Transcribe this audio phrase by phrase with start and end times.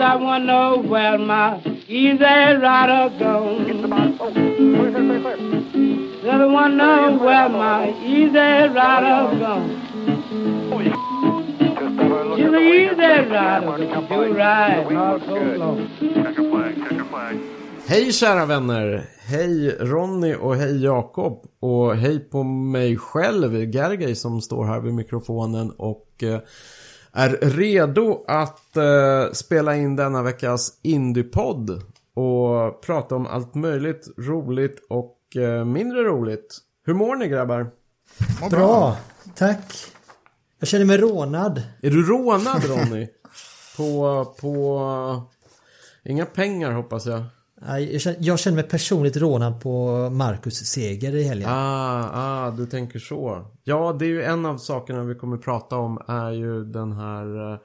[0.00, 3.66] Said I know where my easy rider gone.
[6.22, 8.38] Said I wanna know where my easy
[8.78, 9.68] rider gone.
[12.34, 13.76] She's an easy rider,
[14.08, 15.88] she ride not so long.
[17.86, 19.04] Hej kära vänner!
[19.26, 21.46] Hej Ronny och hej Jakob.
[21.60, 25.70] Och hej på mig själv, Gergej som står här vid mikrofonen.
[25.70, 26.40] Och eh,
[27.12, 31.82] är redo att eh, spela in denna veckas Indiepodd
[32.14, 36.58] och prata om allt möjligt roligt och eh, mindre roligt.
[36.84, 37.70] Hur mår ni grabbar?
[38.50, 38.96] Bra,
[39.34, 39.74] tack.
[40.58, 41.62] Jag känner mig rånad.
[41.82, 43.08] Är du rånad Ronny?
[43.76, 45.22] på, på...
[46.04, 47.22] Inga pengar hoppas jag.
[47.66, 51.48] Jag känner, jag känner mig personligt rånad på Marcus seger i helgen.
[51.50, 53.46] Ah, ah, du tänker så.
[53.64, 57.52] Ja, det är ju en av sakerna vi kommer prata om är ju den här,
[57.52, 57.58] eh,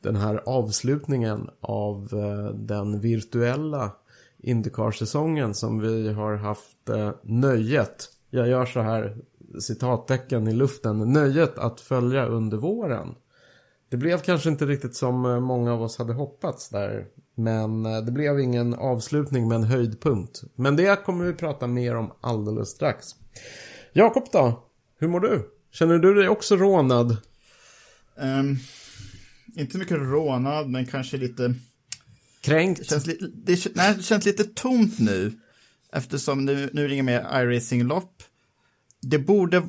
[0.00, 3.90] den här avslutningen av eh, den virtuella
[4.38, 9.16] Indycar-säsongen som vi har haft eh, nöjet, jag gör så här
[9.60, 13.14] citattecken i luften, nöjet att följa under våren.
[13.88, 17.06] Det blev kanske inte riktigt som många av oss hade hoppats där.
[17.34, 20.42] Men eh, det blev ingen avslutning med en höjdpunkt.
[20.54, 23.06] Men det kommer vi prata mer om alldeles strax.
[23.92, 24.68] Jakob då?
[24.98, 25.48] Hur mår du?
[25.72, 27.16] Känner du dig också rånad?
[28.18, 28.56] Ehm,
[29.56, 31.54] inte mycket rånad, men kanske lite...
[32.40, 32.86] Kränkt?
[32.86, 35.32] Känns li det, nej, det känns lite tomt nu.
[35.92, 38.22] Eftersom nu, nu det inga mer iRacing-lopp.
[39.02, 39.62] Det borde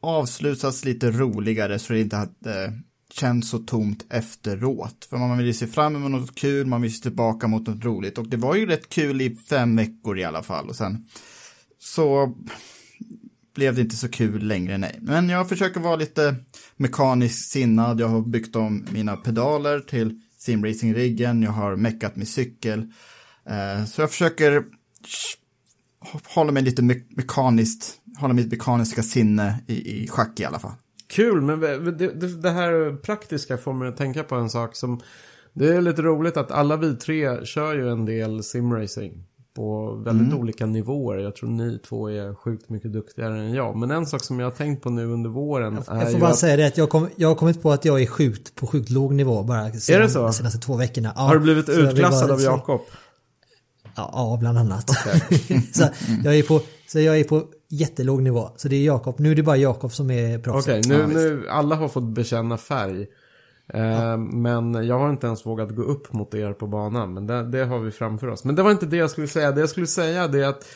[0.00, 2.80] avslutas lite roligare så det inte hade
[3.12, 5.06] känns så tomt efteråt.
[5.10, 7.84] För man vill ju se fram emot något kul, man vill se tillbaka mot något
[7.84, 8.18] roligt.
[8.18, 10.68] Och det var ju rätt kul i fem veckor i alla fall.
[10.68, 11.06] Och sen
[11.78, 12.34] så
[13.54, 14.98] blev det inte så kul längre, nej.
[15.02, 16.36] Men jag försöker vara lite
[16.76, 18.00] mekaniskt sinnad.
[18.00, 21.42] Jag har byggt om mina pedaler till simracing-riggen.
[21.42, 22.92] Jag har meckat min cykel.
[23.48, 24.64] Eh, så jag försöker
[26.34, 30.72] hålla mig lite me- mekaniskt, hålla mitt mekaniska sinne i, i schack i alla fall.
[31.10, 32.08] Kul, men det,
[32.42, 35.00] det, här praktiska får mig att tänka på en sak som...
[35.52, 39.24] Det är lite roligt att alla vi tre kör ju en del simracing.
[39.56, 41.18] På väldigt olika nivåer.
[41.18, 43.76] Jag tror ni två är sjukt mycket duktigare än jag.
[43.76, 46.30] Men en sak som jag har tänkt på nu under våren är Jag får bara
[46.30, 46.38] att...
[46.38, 48.90] säga det att jag, kom, jag har kommit på att jag är sjukt på sjukt
[48.90, 50.22] låg nivå bara sedan, det så?
[50.22, 51.12] de senaste två veckorna.
[51.16, 52.80] Ja, Har du blivit jag utklassad bara av Jakob?
[53.96, 54.90] Ja, ja, bland annat.
[55.72, 55.84] så,
[56.24, 58.50] jag är på, så jag är på jättelåg nivå.
[58.56, 59.20] Så det är Jakob.
[59.20, 60.86] Nu är det bara Jakob som är proffset.
[60.86, 63.06] Okej, nu, nu, alla har fått bekänna färg.
[63.74, 67.14] Eh, Men jag har inte ens vågat gå upp mot er på banan.
[67.14, 68.44] Men det, det har vi framför oss.
[68.44, 69.52] Men det var inte det jag skulle säga.
[69.52, 70.68] Det jag skulle säga det är att eh,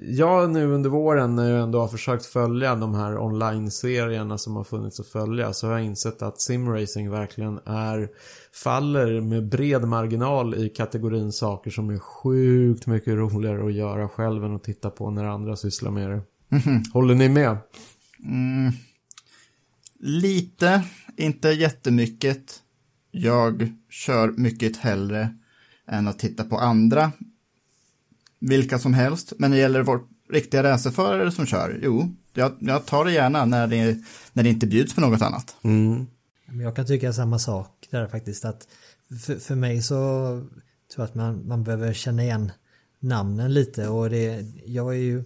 [0.00, 4.64] jag nu under våren när jag ändå har försökt följa de här online-serierna som har
[4.64, 8.08] funnits att följa så har jag insett att simracing verkligen är
[8.64, 14.44] faller med bred marginal i kategorin saker som är sjukt mycket roligare att göra själv
[14.44, 16.22] än att titta på när andra sysslar med det.
[16.92, 17.56] Håller ni med?
[20.00, 20.82] Lite,
[21.16, 22.62] inte jättemycket.
[23.10, 25.34] Jag kör mycket hellre
[25.86, 27.12] än att titta på andra.
[28.40, 29.32] Vilka som helst.
[29.38, 30.00] Men det gäller vår
[30.30, 33.98] riktiga racerförare som kör, jo, jag, jag tar det gärna när det,
[34.32, 35.56] när det inte bjuds på något annat.
[36.46, 38.44] Men jag kan tycka samma sak där faktiskt.
[38.44, 38.68] Att
[39.26, 39.94] för, för mig så
[40.94, 42.52] tror jag att man, man behöver känna igen
[43.00, 43.88] namnen lite.
[43.88, 45.24] Och det, jag är ju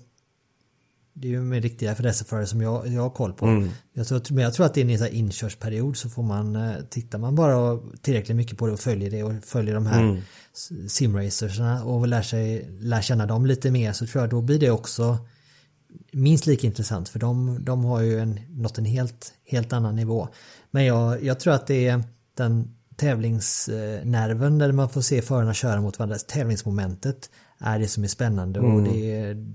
[1.15, 3.47] det är ju med riktiga racerförare som jag, jag har koll på.
[3.93, 7.19] Jag tror, men jag tror att det är en inkörsperiod så får man, eh, tittar
[7.19, 10.03] man bara tillräckligt mycket på det och följer det och följer de här
[10.55, 14.59] s- simracersna och lär, sig, lär känna dem lite mer så tror jag då blir
[14.59, 15.19] det också
[16.13, 20.29] minst lika intressant för de, de har ju en, nått en helt, helt annan nivå.
[20.71, 22.03] Men jag, jag tror att det är
[22.37, 28.09] den tävlingsnerven där man får se förarna köra mot varandra, tävlingsmomentet är det som är
[28.09, 29.47] spännande och det är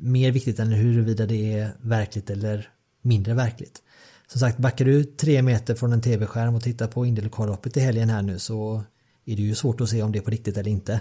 [0.00, 2.68] mer viktigt än huruvida det är verkligt eller
[3.02, 3.82] mindre verkligt.
[4.26, 8.10] Som sagt, backar du tre meter från en tv-skärm och tittar på Indylokalloppet i helgen
[8.10, 8.84] här nu så
[9.24, 11.00] är det ju svårt att se om det är på riktigt eller inte.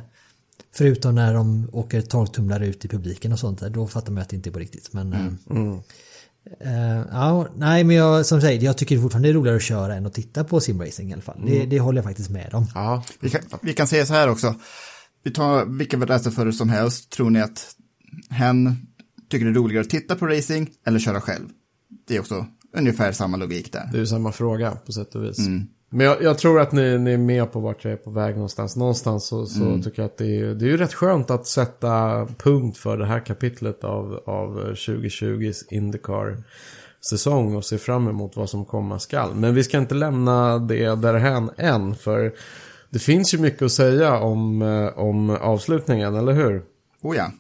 [0.72, 4.22] Förutom när de åker 12 tumlare ut i publiken och sånt där, då fattar man
[4.22, 4.94] att det inte är på riktigt.
[4.94, 5.38] Men, mm.
[5.50, 5.80] Mm.
[6.66, 9.96] Uh, ja, nej men jag, som säger, jag tycker fortfarande det är roligare att köra
[9.96, 11.38] än att titta på simracing i alla fall.
[11.38, 11.50] Mm.
[11.50, 12.66] Det, det, håller jag faktiskt med om.
[12.76, 13.04] Ja.
[13.20, 14.56] Vi, kan, vi kan säga så här också.
[15.24, 17.10] Vi tar vilken racerförare som helst.
[17.10, 17.76] Tror ni att
[18.30, 18.88] hen
[19.30, 21.46] tycker det är roligare att titta på racing eller köra själv?
[22.08, 22.46] Det är också
[22.78, 23.90] ungefär samma logik där.
[23.92, 25.40] Det är ju samma fråga på sätt och vis.
[25.40, 25.68] Mm.
[25.90, 28.36] Men jag, jag, tror att ni, ni, är med på vart jag är på väg
[28.36, 28.76] någonstans.
[28.76, 29.82] Någonstans så, så mm.
[29.82, 33.06] tycker jag att det är, det är ju rätt skönt att sätta punkt för det
[33.06, 39.36] här kapitlet av, av 2020s Indycar-säsong och se fram emot vad som komma skall.
[39.36, 42.34] Men vi ska inte lämna det därhän än, för
[42.90, 46.64] det finns ju mycket att säga om, eh, om avslutningen, eller hur?
[47.02, 47.32] Oh ja.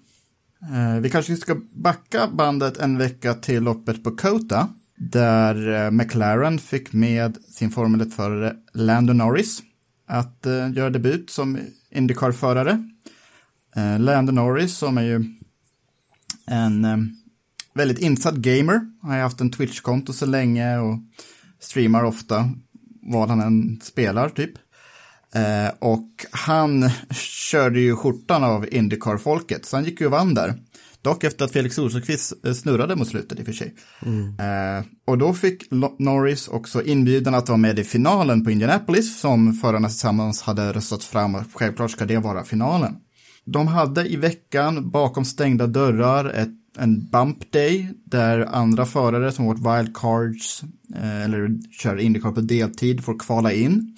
[0.64, 4.70] Eh, vi kanske ska backa bandet en vecka till loppet på Kota.
[4.98, 9.62] Där eh, McLaren fick med sin Formel 1-förare Lando Norris
[10.08, 11.60] att eh, göra debut som
[11.92, 12.84] Indycar-förare.
[14.00, 15.26] Lando Norris som är ju
[16.46, 16.88] en
[17.74, 21.00] väldigt insatt gamer, har haft en Twitch-konto så länge och
[21.60, 22.50] streamar ofta
[23.02, 24.52] vad han än spelar typ.
[25.36, 26.90] Uh, och han
[27.52, 30.54] körde ju skjortan av Indycar-folket, så han gick ju och vann där.
[31.02, 33.76] Dock efter att Felix Rosenqvist eh, snurrade mot slutet i och för sig.
[34.06, 34.28] Mm.
[34.40, 39.54] Eh, och då fick Norris också inbjudan att vara med i finalen på Indianapolis som
[39.54, 42.96] förarna tillsammans hade röstat fram och självklart ska det vara finalen.
[43.46, 49.46] De hade i veckan bakom stängda dörrar ett, en bump day där andra förare som
[49.46, 50.64] varit wildcards
[50.96, 53.98] eh, eller kör Indycar på deltid får kvala in.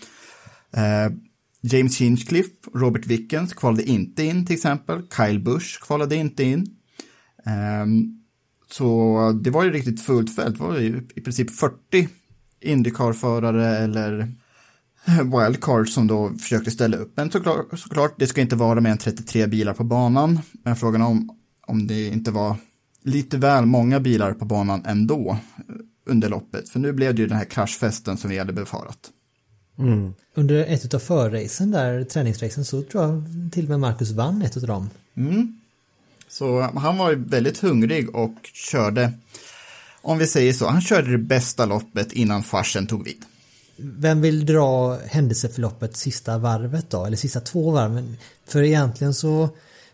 [0.74, 1.12] Eh,
[1.62, 5.02] James Hinchcliffe, Robert Wickens kvalade inte in till exempel.
[5.18, 6.76] Kyle Busch kvalade inte in.
[7.84, 8.22] Um,
[8.72, 12.08] så det var ju riktigt fullt fält, det var ju i princip 40
[12.62, 14.28] Indycar-förare eller
[15.24, 17.14] wildcard som då försökte ställa upp.
[17.16, 20.40] Men såklart, såklart, det ska inte vara mer än 33 bilar på banan.
[20.64, 21.38] Men frågan om,
[21.68, 22.56] om det inte var
[23.04, 25.76] lite väl många bilar på banan ändå eh,
[26.06, 26.70] under loppet.
[26.70, 29.12] För nu blev det ju den här kraschfesten som vi hade befarat.
[29.80, 30.14] Mm.
[30.34, 34.58] Under ett av förracen där, träningsracen, så tror jag till och med Marcus vann ett
[34.58, 34.90] av dem.
[35.16, 35.60] Mm.
[36.28, 39.14] Så han var ju väldigt hungrig och körde,
[40.02, 43.26] om vi säger så, han körde det bästa loppet innan farsen tog vid.
[43.76, 48.18] Vem vill dra händelseförloppet sista varvet då, eller sista två varven?
[48.46, 49.50] För egentligen så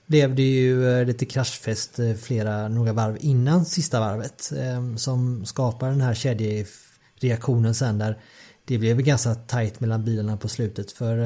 [0.05, 5.45] blev det ju eh, lite kraschfest eh, flera, några varv innan sista varvet eh, som
[5.45, 8.17] skapar den här kedjereaktionen sen där
[8.67, 11.17] det blev ganska tajt mellan bilarna på slutet för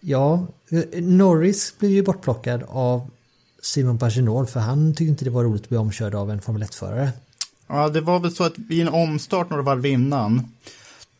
[0.00, 0.46] ja,
[0.92, 3.10] Norris blev ju bortplockad av
[3.62, 6.62] Simon Paginol för han tyckte inte det var roligt att bli omkörd av en Formel
[6.62, 7.10] 1-förare.
[7.66, 10.52] Ja, det var väl så att vid en omstart några varv innan,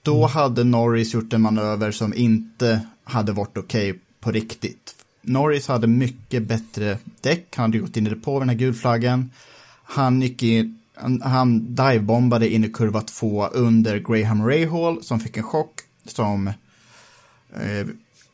[0.03, 0.31] då mm.
[0.31, 4.95] hade Norris gjort en manöver som inte hade varit okej okay på riktigt.
[5.23, 9.31] Norris hade mycket bättre däck, han hade gått in i det på den här gulflaggen.
[9.85, 15.37] Han gick in, han, han divebombade in i kurva 2 under Graham Rahal som fick
[15.37, 16.49] en chock som
[17.57, 17.87] eh,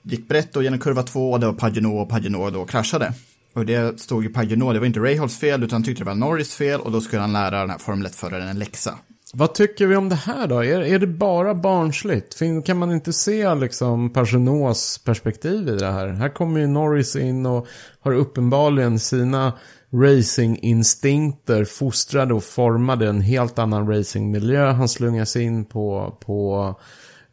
[0.02, 3.12] gick brett då genom kurva 2 och det var Paginot och Paginot då kraschade.
[3.52, 6.14] Och det stod ju Paginot, det var inte Rahals fel, utan han tyckte det var
[6.14, 8.98] Norris fel och då skulle han lära den här Formel 1-föraren en läxa.
[9.32, 10.64] Vad tycker vi om det här då?
[10.64, 12.38] Är, är det bara barnsligt?
[12.64, 16.08] Kan man inte se liksom Paginots perspektiv i det här?
[16.08, 17.66] Här kommer ju Norris in och
[18.00, 19.52] har uppenbarligen sina
[19.92, 24.72] racinginstinkter fostrade och formade en helt annan racingmiljö.
[24.72, 26.74] Han slungas in på, på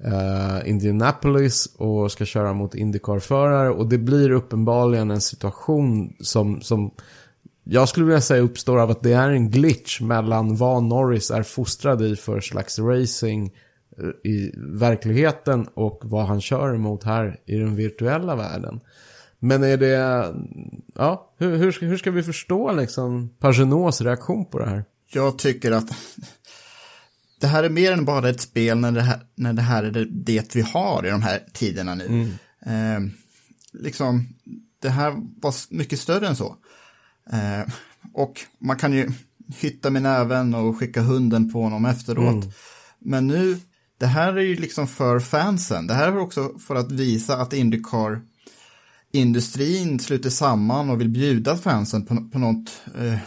[0.04, 3.70] eh, Indianapolis och ska köra mot Indycar-förare.
[3.70, 6.92] Och det blir uppenbarligen en situation som, som
[7.64, 11.44] jag skulle vilja säga uppstår av att det är en glitch mellan vad Norris är
[11.44, 13.54] fostrad i för slags racing
[13.98, 18.80] eh, i verkligheten och vad han kör emot här i den virtuella världen.
[19.40, 19.88] Men är det,
[20.96, 24.86] ja, hur, hur, ska, hur ska vi förstå liksom Pagenots reaktion på det här?
[25.08, 25.88] Jag tycker att
[27.40, 29.92] det här är mer än bara ett spel när det här, när det, här är
[29.92, 32.06] det, det vi har i de här tiderna nu.
[32.06, 32.32] Mm.
[32.66, 33.12] Eh,
[33.74, 34.28] liksom,
[34.82, 36.56] det här var mycket större än så.
[37.32, 37.74] Eh,
[38.14, 39.12] och man kan ju
[39.56, 42.44] hitta med näven och skicka hunden på honom efteråt.
[42.44, 42.52] Mm.
[43.00, 43.60] Men nu,
[43.98, 45.88] det här är ju liksom för fansen.
[45.88, 48.22] Det här är också för att visa att Indycar
[49.18, 53.20] industrin sluter samman och vill bjuda fansen på, på något eh,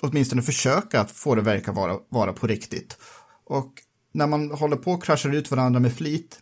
[0.00, 2.98] åtminstone försöka att få det verka vara, vara på riktigt.
[3.44, 3.72] Och
[4.12, 6.38] när man håller på och kraschar ut varandra med flit,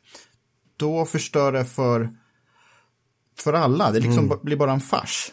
[0.77, 2.11] då förstör det för,
[3.39, 3.91] för alla.
[3.91, 4.39] Det liksom mm.
[4.43, 5.33] blir bara en fars.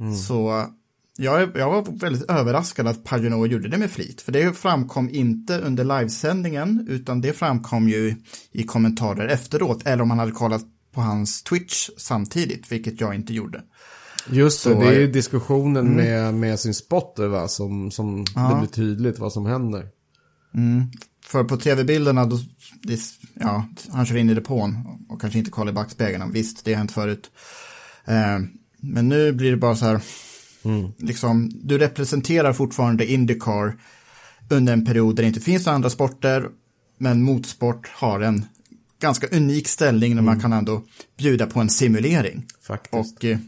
[0.00, 0.14] Mm.
[0.16, 0.66] Så
[1.16, 5.58] jag, jag var väldigt överraskad att Pagano gjorde det med flit, för det framkom inte
[5.58, 8.16] under livesändningen, utan det framkom ju
[8.52, 13.34] i kommentarer efteråt, eller om man hade kollat på hans Twitch samtidigt, vilket jag inte
[13.34, 13.62] gjorde.
[14.30, 18.48] Just det, Så- det är ju diskussionen med, med sin spotter va, som, som Ja.
[18.48, 19.86] det blir tydligt vad som händer.
[21.24, 22.38] För på tv-bilderna, då,
[22.82, 23.00] det,
[23.34, 24.78] ja, han kör in i depån
[25.08, 26.32] och kanske inte kollar i backspegeln.
[26.32, 27.30] Visst, det har hänt förut.
[28.04, 28.38] Eh,
[28.80, 30.00] men nu blir det bara så här,
[30.98, 33.76] liksom, du representerar fortfarande Indycar
[34.50, 36.48] under en period där det inte finns andra sporter,
[36.98, 38.44] men motorsport har en
[39.00, 40.82] ganska unik ställning när man kan ändå
[41.18, 42.46] bjuda på en simulering.
[42.62, 43.16] Faktiskt.
[43.16, 43.38] Och eh,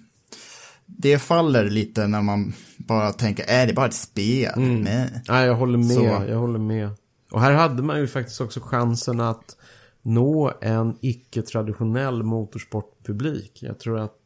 [0.87, 4.53] det faller lite när man bara tänker, är det bara ett spel?
[4.57, 5.23] Nej.
[5.29, 5.97] Nej, jag håller med.
[5.97, 6.91] Så- Jag håller med.
[7.31, 9.57] Och här hade man ju faktiskt också chansen att
[10.03, 13.59] nå en icke-traditionell motorsportpublik.
[13.63, 14.19] Jag tror att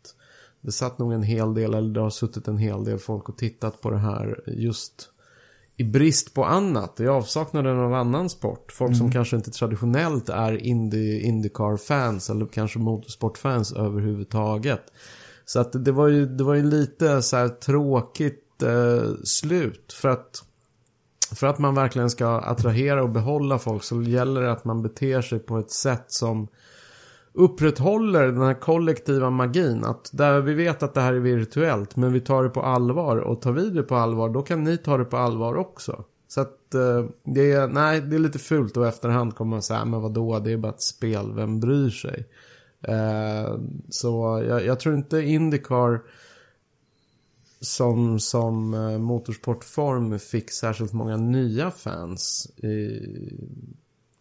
[0.60, 3.38] det satt nog en hel del, eller det har suttit en hel del folk och
[3.38, 5.08] tittat på det här just
[5.76, 8.72] i brist på annat, i avsaknaden av annan sport.
[8.72, 14.82] Folk som kanske inte traditionellt är Indy, Indycar-fans eller kanske motorsportfans överhuvudtaget.
[15.44, 19.92] Så att det var ju, det var ju lite så här tråkigt eh, slut.
[19.92, 20.44] För att,
[21.34, 25.22] för att man verkligen ska attrahera och behålla folk så gäller det att man beter
[25.22, 26.48] sig på ett sätt som
[27.36, 29.84] upprätthåller den här kollektiva magin.
[29.84, 33.16] Att där vi vet att det här är virtuellt men vi tar det på allvar
[33.16, 36.04] och tar vi det på allvar då kan ni ta det på allvar också.
[36.28, 39.84] Så att eh, det är, nej det är lite fult och efterhand kommer man säga
[39.84, 42.26] men vadå det är bara ett spel, vem bryr sig?
[42.82, 43.58] Eh,
[43.90, 46.00] så jag, jag tror inte Indycar
[47.60, 53.00] som, som eh, motorsportform fick särskilt många nya fans i,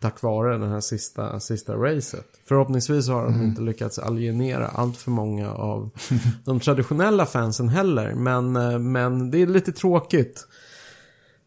[0.09, 2.25] tack vare den här sista, sista racet.
[2.45, 5.89] Förhoppningsvis har de inte lyckats alienera allt för många av
[6.45, 8.13] de traditionella fansen heller.
[8.15, 10.47] Men, eh, men det är lite tråkigt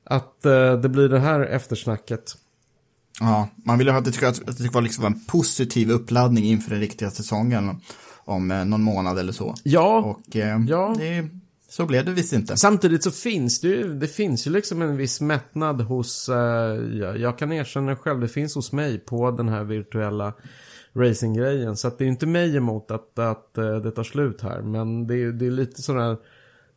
[0.05, 2.35] att eh, det blir det här eftersnacket.
[3.21, 6.71] Ja, man vill ju ha det tycker att det var liksom en positiv uppladdning inför
[6.71, 7.81] den riktiga säsongen
[8.25, 9.55] om eh, någon månad eller så.
[9.63, 10.95] Ja, Och eh, Ja.
[10.99, 11.29] det,
[11.79, 12.57] så blev det visst inte.
[12.57, 16.37] Samtidigt så finns det ju, det finns ju liksom en viss mättnad hos, eh,
[16.99, 20.33] jag, jag kan erkänna själv, det finns hos mig på den här virtuella
[20.93, 21.77] racinggrejen.
[21.77, 24.63] Så att det är inte mig emot att, att eh, det tar slut här.
[24.63, 26.17] Men det är, det är lite här,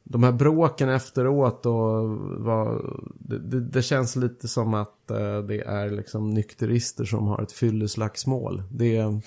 [0.03, 2.81] de här bråken efteråt och vad,
[3.19, 7.51] det, det, det känns lite som att eh, det är liksom nykterister som har ett
[7.51, 8.63] fylleslagsmål.
[8.71, 9.21] Det är,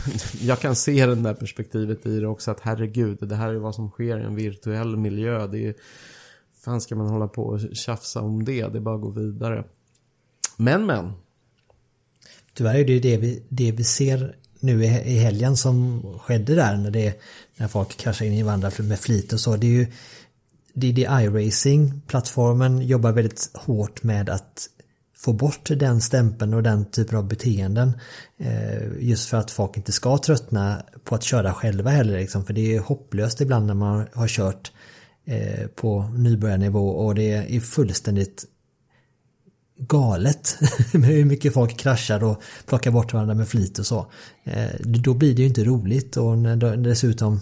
[0.40, 3.74] jag kan se det där perspektivet i det också att herregud, det här är vad
[3.74, 5.46] som sker i en virtuell miljö.
[5.46, 5.74] Det är,
[6.64, 8.68] fan ska man hålla på och tjafsa om det?
[8.68, 9.64] Det är bara att gå vidare.
[10.56, 11.12] Men men.
[12.54, 16.76] Tyvärr är det ju det vi, det vi ser nu i, helgen som skedde där
[16.76, 17.20] när, det,
[17.56, 19.56] när folk kraschar in i varandra med flit och så.
[19.56, 19.86] Det är ju
[20.74, 24.68] det är det iRacing-plattformen jobbar väldigt hårt med att
[25.24, 27.92] få bort den stämpeln och den typen av beteenden.
[28.38, 32.18] Eh, just för att folk inte ska tröttna på att köra själva heller.
[32.18, 32.44] Liksom.
[32.44, 34.72] För det är hopplöst ibland när man har kört
[35.24, 38.44] eh, på nybörjarnivå och det är fullständigt
[39.78, 40.58] galet
[40.92, 44.06] med hur mycket folk kraschar och plockar bort varandra med flit och så.
[44.44, 47.40] Eh, då blir det ju inte roligt och när dessutom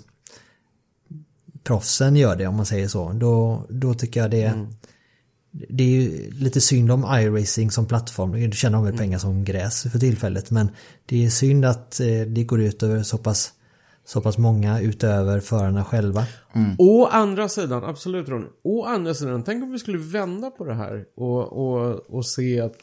[1.65, 3.13] proffsen gör det om man säger så.
[3.13, 4.67] Då, då tycker jag det mm.
[5.50, 8.33] Det är ju lite synd om iRacing som plattform.
[8.33, 10.71] Du tjänar de väl pengar som gräs för tillfället men
[11.07, 13.52] det är synd att eh, det går ut över så pass
[14.04, 16.25] så pass många utöver förarna själva.
[16.78, 18.47] Å andra sidan, absolut Ronny.
[18.62, 22.61] Å andra sidan, tänk om vi skulle vända på det här och, och, och se
[22.61, 22.76] att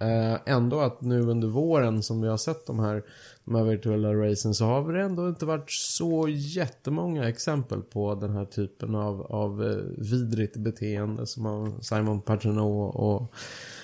[0.00, 3.02] eh, ändå att nu under våren som vi har sett de här,
[3.48, 8.30] de här virtuella racen så har det ändå inte varit så jättemånga exempel på den
[8.30, 13.32] här typen av, av eh, vidrigt beteende som av Simon Pagino och,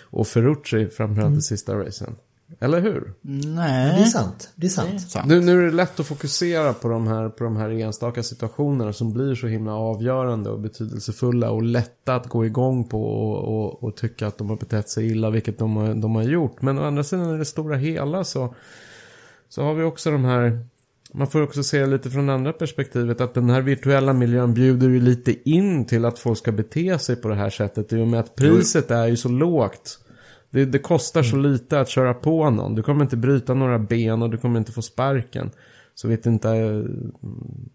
[0.02, 2.16] och Ferrucci framförallt i sista racen.
[2.61, 3.12] Eller hur?
[3.21, 3.97] Nej.
[3.97, 4.52] Det är sant.
[4.54, 5.11] Det är sant.
[5.11, 5.26] Sant.
[5.26, 8.92] Nu, nu är det lätt att fokusera på de, här, på de här enstaka situationerna
[8.92, 13.85] som blir så himla avgörande och betydelsefulla och lätta att gå igång på och, och,
[13.85, 16.62] och tycka att de har betett sig illa, vilket de har, de har gjort.
[16.62, 18.54] Men å andra sidan i det stora hela så,
[19.54, 20.66] så har vi också de här
[21.12, 25.00] man får också se lite från andra perspektivet att den här virtuella miljön bjuder ju
[25.00, 28.20] lite in till att folk ska bete sig på det här sättet i och med
[28.20, 29.99] att priset är ju så lågt.
[30.50, 32.75] Det, det kostar så lite att köra på någon.
[32.75, 35.50] Du kommer inte bryta några ben och du kommer inte få sparken.
[35.94, 36.84] Så vet inte, eh,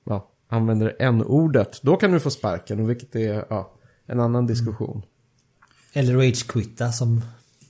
[0.03, 1.79] ja, använder n-ordet.
[1.81, 3.73] Då kan du få sparken, och vilket är ja,
[4.05, 5.01] en annan diskussion.
[5.93, 7.21] Eller Rage Quitta som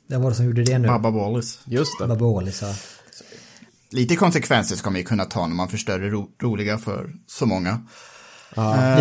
[0.07, 0.87] det var det som gjorde det nu.
[0.87, 1.59] Babba Wallace.
[1.65, 2.07] Just det.
[2.07, 2.65] Baboli sa.
[3.91, 7.45] Lite konsekvenser ska man ju kunna ta när man förstör det ro roliga för så
[7.45, 7.81] många.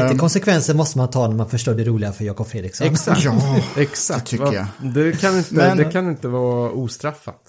[0.02, 2.86] Lite konsekvenser måste man ta när man förstår det roliga för Jakob Fredriksson.
[2.86, 3.24] Exakt.
[3.24, 4.24] Ja, Exakt.
[4.24, 4.66] det tycker jag.
[4.94, 7.40] Det kan, inte, Men- det kan inte vara ostraffat.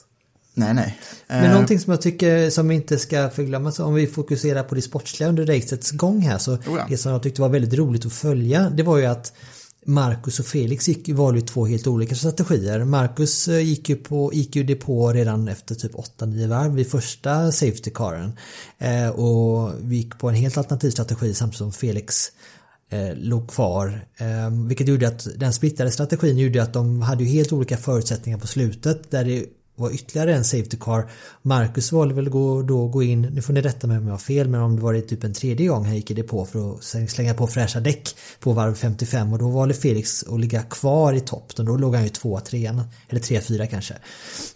[0.54, 1.00] Nej, nej.
[1.28, 4.82] Men Eh, någonting som jag tycker som inte ska förglömmas om vi fokuserar på det
[4.82, 6.86] sportsliga under racets gång här så Oh ja.
[6.90, 9.34] det som jag tyckte var väldigt roligt att följa det var ju att
[9.86, 12.84] Marcus och Felix gick, valde ju två helt olika strategier.
[12.84, 17.52] Marcus eh, gick ju, på, gick ju depå redan efter typ 8-9 varv vid första
[17.52, 18.32] safety caren.
[18.78, 22.32] Eh, och vi gick på en helt alternativ strategi samtidigt som Felix
[22.90, 24.06] eh, låg kvar.
[24.18, 28.38] Eh, vilket gjorde att den splittrade strategin gjorde att de hade ju helt olika förutsättningar
[28.38, 29.46] på slutet där det
[29.80, 31.12] var ytterligare en safety car.
[31.42, 34.18] Marcus valde väl gå, då gå in, nu får ni rätta mig om jag har
[34.18, 36.76] fel, men om det var det typ en tredje gång han gick i depå för
[36.76, 38.10] att slänga på fräscha däck
[38.40, 41.56] på varv 55 och då valde Felix att ligga kvar i topp.
[41.56, 43.94] Då låg han ju tvåa, trean, eller tre, fyra kanske.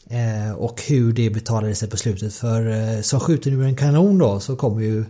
[0.10, 4.18] Eh, och hur det betalade sig på slutet för eh, som skjuter ur en kanon
[4.18, 5.06] då så kommer ju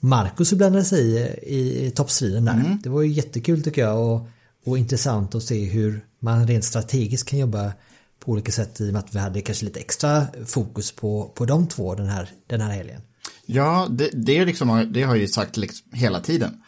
[0.00, 1.18] Marcus blandade sig i,
[1.56, 2.78] i, i toppstriden där.
[2.82, 4.26] Det var ju jättekul tycker jag och,
[4.64, 7.72] och intressant att se hur man rent strategiskt kan jobba
[8.20, 11.44] på olika sätt i och med att vi hade kanske lite extra fokus på, på
[11.44, 13.02] de två den här, den här helgen.
[13.46, 16.62] Ja, det, det, liksom, det har jag ju sagt liksom hela tiden.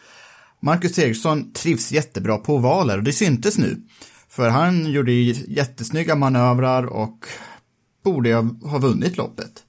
[0.59, 3.81] Marcus Eriksson trivs jättebra på ovaler och det syntes nu.
[4.29, 7.25] För han gjorde ju jättesnygga manövrar och
[8.03, 8.33] borde
[8.63, 9.63] ha, vunnit loppet.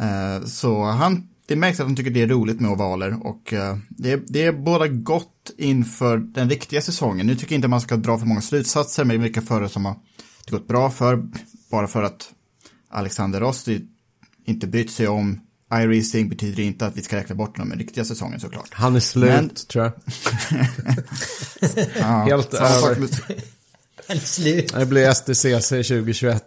[0.00, 3.76] Eh, så han, det märks att han tycker det är roligt med ovaler och eh,
[3.88, 7.26] det, det är båda gott inför den riktiga säsongen.
[7.26, 9.96] Nu tycker jag inte man ska dra för många slutsatser med vilka förare som har
[10.52, 11.22] gått bra för,
[11.70, 12.30] bara för att
[12.88, 13.80] Alexander Rossi
[14.44, 15.40] inte brytt sig om
[15.74, 18.68] iRacing betyder inte att vi ska räkna bort honom med riktiga säsongen såklart.
[18.72, 19.92] Han är slut, Men- tror jag.
[21.98, 23.00] Ja, Helt över.
[23.00, 23.42] med-
[24.06, 24.72] Eller slut.
[24.74, 26.44] Det blir STCC 2021.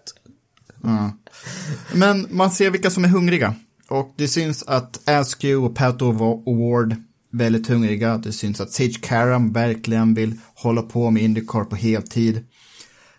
[1.94, 3.56] Men man ser vilka som är hungriga.
[3.90, 6.96] Och det syns att Askew och Pat Award
[7.32, 8.18] väldigt hungriga.
[8.18, 12.46] Det syns att Sage Karam verkligen vill hålla på med Indycar på heltid.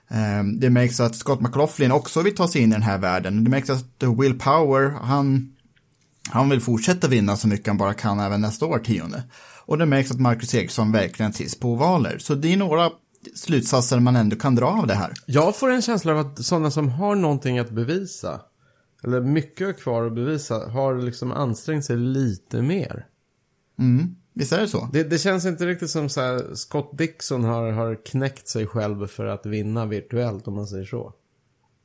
[0.09, 3.45] Ehm, Det märks att Scott McLaughlin också vill ta sig in i den här världen.
[3.45, 3.85] Det märks att
[4.21, 5.57] Will Power, han,
[6.30, 9.23] han vill fortsätta vinna så mycket han bara kan även nästa årtionde.
[9.67, 12.19] Och det märks att Marcus Eriksson verkligen trivs på ovaler.
[12.19, 12.91] Så det är några
[13.35, 15.13] slutsatser man ändå kan dra av det här.
[15.26, 18.41] Jag får en känsla av att sådana som har någonting att bevisa,
[19.04, 23.07] eller mycket kvar att bevisa, har liksom ansträngt sig lite mer.
[24.39, 24.89] Visst är det så?
[24.93, 29.07] Det, det känns inte riktigt som så här, Scott Dixon har, har knäckt sig själv
[29.07, 31.13] för att vinna virtuellt, om man säger så.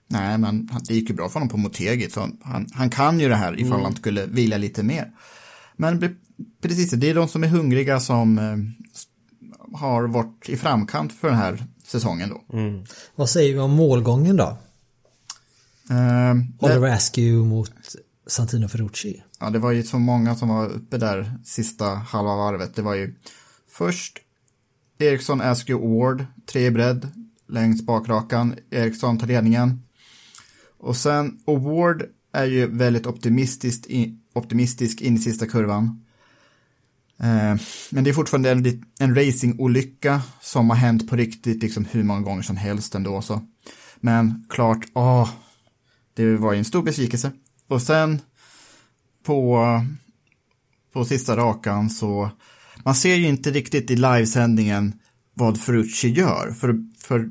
[0.08, 3.30] Nej, men det gick ju bra för honom på Motegi, så han, han kan ju
[3.30, 5.12] det här ifall han skulle vilja lite mer.
[5.76, 6.18] Men
[6.62, 8.58] precis, det är de som är hungriga som eh,
[9.80, 12.42] har varit i framkant för den här säsongen då.
[13.16, 14.58] Vad säger vi om målgången då?
[15.90, 17.96] Eh, Oliver det, Askew mot
[18.28, 22.76] Santino Ferrucci ja, det var ju så många som var uppe där sista halva varvet.
[22.76, 23.16] Det var ju
[23.70, 24.20] först
[25.00, 27.08] Eriksson Askew Award, tre i bredd,
[27.48, 28.56] längst bakrakan.
[28.70, 29.84] Eriksson tar ledningen.
[30.78, 36.06] Och sen Award är ju väldigt optimistiskt i, optimistisk in i sista kurvan.
[37.20, 37.56] Eh,
[37.90, 42.22] men det är fortfarande en, en racingolycka som har hänt på riktigt, liksom hur många
[42.22, 43.22] gånger som helst ändå.
[43.22, 43.42] Så.
[44.00, 45.30] Men klart, åh,
[46.14, 47.32] det var ju en stor besvikelse.
[47.68, 48.20] Och sen
[49.24, 49.66] på,
[50.94, 52.32] på sista rakan så,
[52.86, 54.94] man ser ju inte riktigt i livesändningen
[55.34, 56.56] vad Ferrucci gör.
[56.60, 57.30] För, för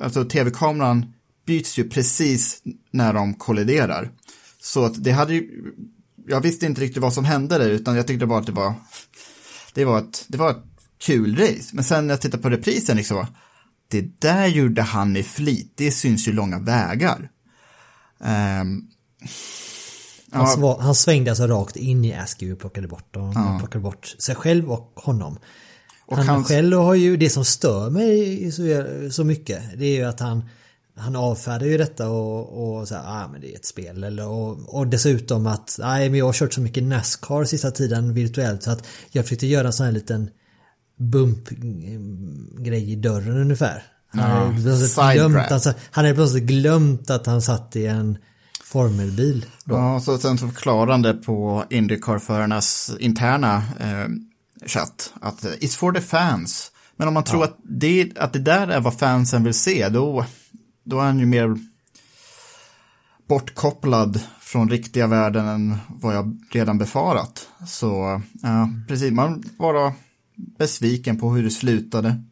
[0.00, 1.12] alltså, tv-kameran
[1.46, 4.10] byts ju precis när de kolliderar.
[4.60, 5.72] Så att det hade ju,
[6.26, 8.74] jag visste inte riktigt vad som hände där, utan jag tyckte bara att det var,
[9.74, 10.64] det var ett, det var ett
[10.98, 11.70] kul race.
[11.72, 13.26] Men sen när jag tittar på reprisen, liksom,
[13.88, 17.30] det där gjorde han i flit, det syns ju långa vägar.
[18.18, 18.90] Um,
[20.34, 23.36] han, ja, sva- han svängde alltså rakt in i Askew och plockade bort, dem.
[23.36, 25.38] Han plockade bort sig själv och honom.
[26.06, 28.62] Och han hans- själv har ju, det som stör mig så,
[29.12, 30.48] så mycket, det är ju att han
[30.96, 34.04] han avfärdar ju detta och, och så här, ah, men det är ett spel.
[34.04, 38.14] Eller, och, och dessutom att, nej men jag har kört så mycket Nascar sista tiden
[38.14, 40.30] virtuellt så att jag försökte göra en sån här liten
[41.54, 43.82] bump-grej i dörren ungefär.
[44.08, 48.18] Han Ja, hade plötsligt glömt, alltså, han hade plötsligt glömt att han satt i en
[48.74, 49.46] formelbil.
[49.64, 49.74] Då.
[49.74, 54.08] Ja, så sen så förklarande på Indycar-förarnas interna eh,
[54.66, 56.72] chatt att eh, it's for the fans.
[56.96, 60.24] Men om man tror att, det, att det där är vad fansen vill se, då,
[60.84, 61.58] då är han ju mer
[63.28, 67.48] bortkopplad från riktiga världen än vad jag redan befarat.
[67.66, 69.92] Så, ja, precis, man var
[70.58, 72.22] besviken på hur det slutade.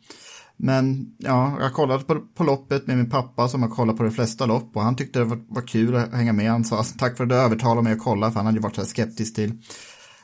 [0.64, 4.10] Men ja, jag kollade på, på loppet med min pappa som har kollat på de
[4.10, 6.50] flesta lopp och han tyckte det var, var kul att hänga med.
[6.50, 8.62] Han sa alltså, tack för att du övertalade mig att kolla för han hade ju
[8.62, 9.52] varit så här skeptisk till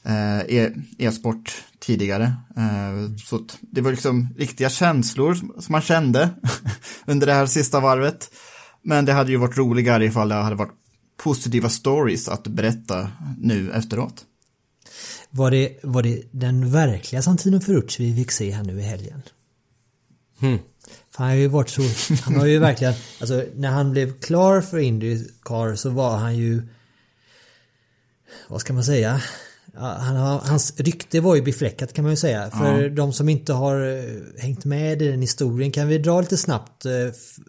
[0.04, 2.24] eh, e- e-sport tidigare.
[2.56, 6.30] Eh, så det var liksom riktiga känslor som man kände
[7.06, 8.30] under det här sista varvet.
[8.82, 10.74] Men det hade ju varit roligare ifall det hade varit
[11.22, 14.24] positiva stories att berätta nu efteråt.
[15.30, 19.22] Var det, var det den verkliga Santino Ferrucci vi fick se här nu i helgen?
[20.40, 20.58] Hmm.
[21.10, 21.82] För han har ju varit så,
[22.24, 26.62] han har ju verkligen, alltså när han blev klar för Indycar så var han ju,
[28.48, 29.22] vad ska man säga?
[29.74, 32.50] Ja, Han har, hans rykte var ju befläckat kan man ju säga.
[32.50, 36.36] För de som inte har eh, hängt med i den historien kan vi dra lite
[36.36, 36.92] snabbt eh,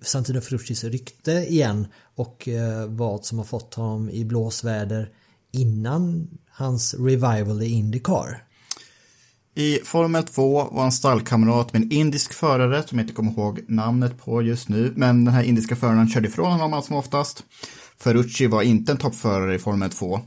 [0.01, 5.09] Santino Ferruccis rykte igen och eh, vad som har fått honom i blåsväder
[5.51, 8.43] innan hans revival i Indycar.
[9.59, 13.59] I Formel 2 var en stallkamrat med en indisk förare som jag inte kommer ihåg
[13.67, 14.93] namnet på just nu.
[14.95, 17.43] Men den här indiska föraren körde ifrån honom allt som oftast.
[17.97, 20.19] Ferrucci var inte en toppförare i Formel 2.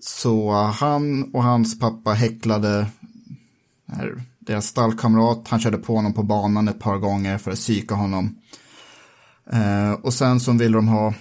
[0.00, 2.86] Så han och hans pappa häcklade
[3.92, 5.48] här, deras stallkamrat.
[5.48, 8.38] Han körde på honom på banan ett par gånger för att psyka honom.
[9.52, 11.14] Eh, och sen så ville de ha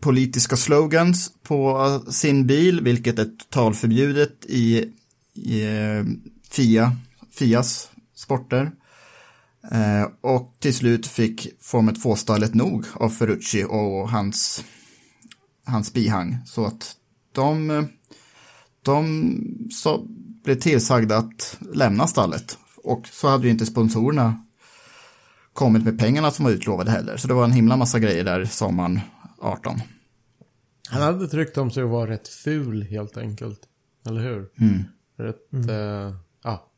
[0.00, 4.92] politiska slogans på eh, sin bil, vilket är totalförbjudet i,
[5.34, 6.04] i eh,
[6.50, 6.96] FIA,
[7.30, 8.72] FIAs sporter.
[9.70, 14.64] Eh, och till slut fick Formel 2-stallet nog av Ferrucci och hans,
[15.66, 16.38] hans bihang.
[16.46, 16.96] Så att
[17.32, 17.88] de,
[18.82, 20.06] de så
[20.44, 22.58] blev tillsagda att lämna stallet.
[22.84, 24.44] Och så hade ju inte sponsorerna
[25.52, 27.16] kommit med pengarna som var utlovade heller.
[27.16, 29.00] Så det var en himla massa grejer där sommaren
[29.38, 29.80] 18.
[30.88, 33.60] Han hade tryckt om sig att vara rätt ful helt enkelt.
[34.06, 34.48] Eller hur?
[34.60, 34.84] Mm.
[35.22, 36.68] Rätt, eh, ja.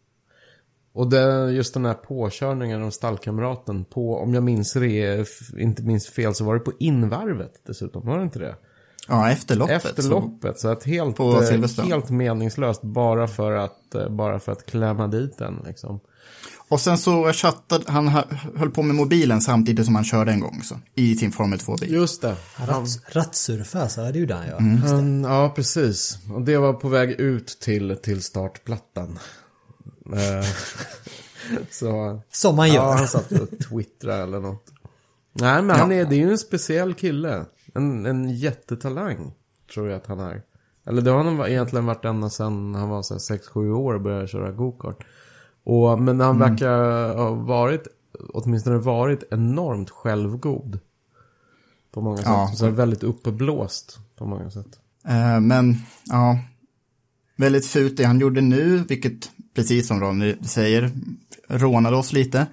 [0.92, 5.26] Och det, just den här påkörningen av stallkamraten på, om jag minns det,
[5.56, 8.56] inte minns fel, så var det på invarvet dessutom, var det inte det?
[9.08, 9.84] Ja, efter loppet.
[9.84, 14.66] Efter loppet, så att helt, eh, helt meningslöst bara för att, eh, bara för att
[14.66, 16.00] klämma dit den liksom.
[16.68, 18.24] Och sen så chattade, han hö-
[18.56, 21.92] höll på med mobilen samtidigt som han körde en gång så, i sin Formel 2-bil.
[21.92, 22.36] Just det.
[22.56, 24.88] Ratt, rattsurfa, så det gjorde han ja.
[24.88, 26.18] han, ja, precis.
[26.34, 29.18] Och det var på väg ut till, till startplattan.
[30.12, 30.46] Eh,
[31.70, 32.20] så...
[32.32, 32.74] Som man gör.
[32.74, 34.72] Ja, han satt och twittrade eller något.
[35.32, 37.44] Nej, men han är, det är ju en speciell kille.
[37.74, 39.32] En, en jättetalang,
[39.74, 40.42] tror jag att han är.
[40.86, 44.52] Eller det har han egentligen varit ända sedan han var 6-7 år och började köra
[44.52, 45.04] gokart.
[45.64, 47.86] Och, men han verkar ha varit,
[48.28, 50.78] åtminstone varit enormt självgod.
[51.92, 52.26] På många sätt.
[52.26, 52.52] Ja.
[52.56, 54.78] Så väldigt uppblåst på många sätt.
[55.08, 56.38] Eh, men, ja,
[57.36, 60.90] väldigt fult det han gjorde nu, vilket precis som Ronny säger,
[61.48, 62.46] rånade oss lite.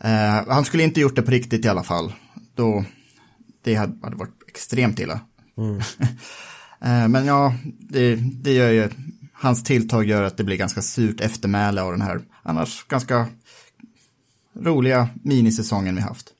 [0.00, 2.12] Eh, han skulle inte gjort det på riktigt i alla fall.
[2.54, 2.84] Då,
[3.62, 5.20] det hade, hade varit extremt illa.
[6.80, 8.88] eh, men ja, det, det gör ju,
[9.40, 13.26] hans tilltag gör att det blir ganska surt eftermäle av den här, annars ganska
[14.54, 16.34] roliga minisäsongen vi haft.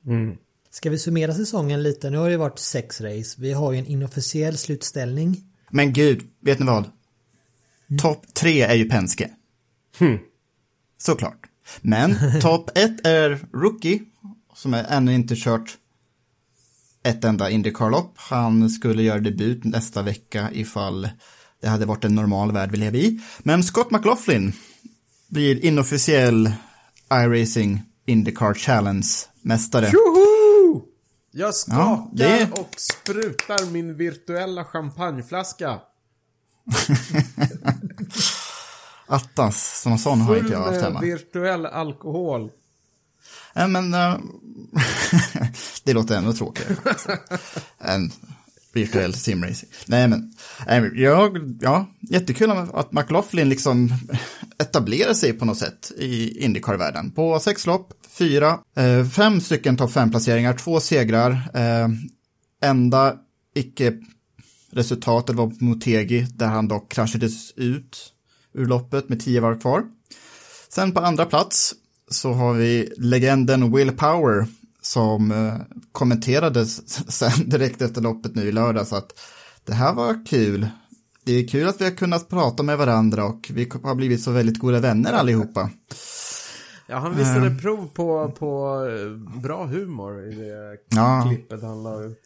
[0.71, 2.11] Ska vi summera säsongen lite?
[2.11, 3.41] Nu har det varit sex race.
[3.41, 5.45] Vi har ju en inofficiell slutställning.
[5.71, 6.85] Men gud, vet ni vad?
[8.01, 9.31] Topp tre är ju Penske.
[10.99, 11.47] Såklart.
[11.81, 14.01] Men topp ett är Rookie,
[14.55, 15.79] som är ännu inte kört
[17.03, 18.13] ett enda Indycar-lopp.
[18.17, 21.09] Han skulle göra debut nästa vecka ifall
[21.61, 23.21] det hade varit en normal värld vi lever i.
[23.39, 24.53] Men Scott McLaughlin
[25.29, 26.53] blir inofficiell
[27.13, 29.91] iRacing Indycar Challenge-mästare.
[29.93, 30.83] Joho!
[31.31, 35.81] Jag skakar Ja, det- och sprutar min virtuella champagneflaska.
[39.07, 41.01] Attas, som sån har inte jag haft hemma.
[41.01, 42.51] virtuell alkohol.
[43.55, 44.17] Ja, men eh,
[45.85, 46.77] det låter ännu tråkigare.
[47.79, 48.13] Än
[48.79, 49.69] virtuell simracing.
[49.87, 50.33] Nej, men
[50.95, 53.93] jag, ja, jättekul att McLaughlin liksom
[54.59, 57.11] etablerar sig på något sätt i Indycar-världen.
[57.11, 61.31] På sex lopp, fyra, eh, fem stycken topp fem-placeringar, två segrar.
[61.55, 61.89] Eh,
[62.63, 63.15] enda
[63.55, 68.13] icke-resultatet var på Motegi, där han dock kraschades ut
[68.55, 69.83] ur loppet med tio varv kvar.
[70.69, 71.75] Sen på andra plats
[72.11, 74.47] så har vi legenden Will Power
[74.93, 75.55] som eh,
[75.93, 79.13] kommenterade s- sen direkt efter loppet nu i lördag så att
[79.65, 80.69] det här var kul.
[81.25, 84.31] Det är kul att vi har kunnat prata med varandra och vi har blivit så
[84.31, 85.71] väldigt goda vänner allihopa.
[86.87, 91.25] Ja, han visade prov på, på eh, bra humor i det Ja.
[91.29, 92.21] klippet han la ut.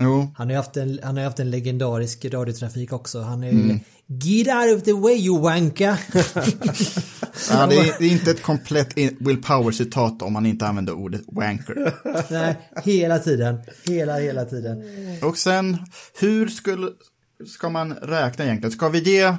[0.00, 3.20] Jo, Han har ju haft en, han har haft en legendarisk radiotrafik också.
[3.20, 3.78] Han är ju
[4.10, 5.98] Get out of the way you wanka!
[7.50, 11.20] ja, det, är, det är inte ett komplett Will Power-citat om man inte använder ordet
[11.26, 11.94] wanker.
[12.32, 13.60] Nej, hela tiden.
[13.86, 14.82] Hela, hela tiden.
[15.22, 15.76] Och sen,
[16.20, 16.88] hur skulle,
[17.46, 18.72] ska man räkna egentligen?
[18.72, 19.36] Ska vi ge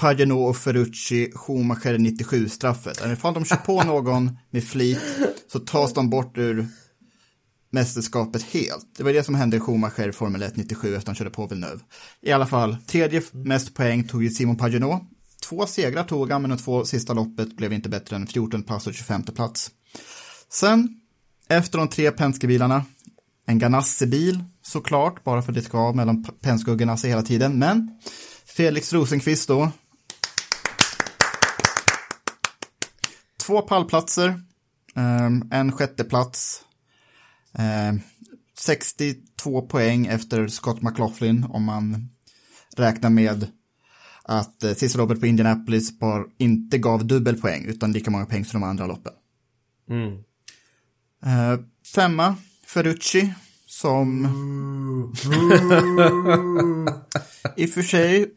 [0.00, 3.12] Pagano och Ferrucci, Schumacher 97-straffet.
[3.12, 5.00] Ifall de kör på någon med flit
[5.52, 6.68] så tas de bort ur
[7.70, 8.86] mästerskapet helt.
[8.96, 11.80] Det var det som hände i Schumacher Formel 1 97 efter han körde på Villeneuve.
[12.20, 15.00] I alla fall, tredje mest poäng tog ju Simon Pagenaud.
[15.42, 18.86] Två segrar tog han, men de två sista loppet blev inte bättre än 14 plats
[18.86, 19.70] och 25 plats.
[20.52, 21.00] Sen,
[21.48, 22.84] efter de tre Penske-bilarna,
[23.46, 27.58] en Ganassi-bil såklart, bara för att det ska vara mellan Penske och Ganassi hela tiden,
[27.58, 27.98] men
[28.44, 29.70] Felix Rosenqvist då.
[33.46, 34.42] Två pallplatser,
[34.96, 36.64] ehm, en sjätteplats,
[38.58, 42.08] 62 ehm, poäng efter Scott McLaughlin om man
[42.76, 43.46] räknar med
[44.24, 48.60] att eh, sista loppet på Indianapolis bara inte gav dubbelpoäng utan lika många poäng som
[48.60, 49.12] de andra loppen.
[49.90, 50.12] Mm.
[51.26, 51.60] Uh,
[51.94, 52.36] femma,
[52.66, 53.34] Ferrucci,
[53.66, 54.24] som
[57.56, 58.34] i och för sig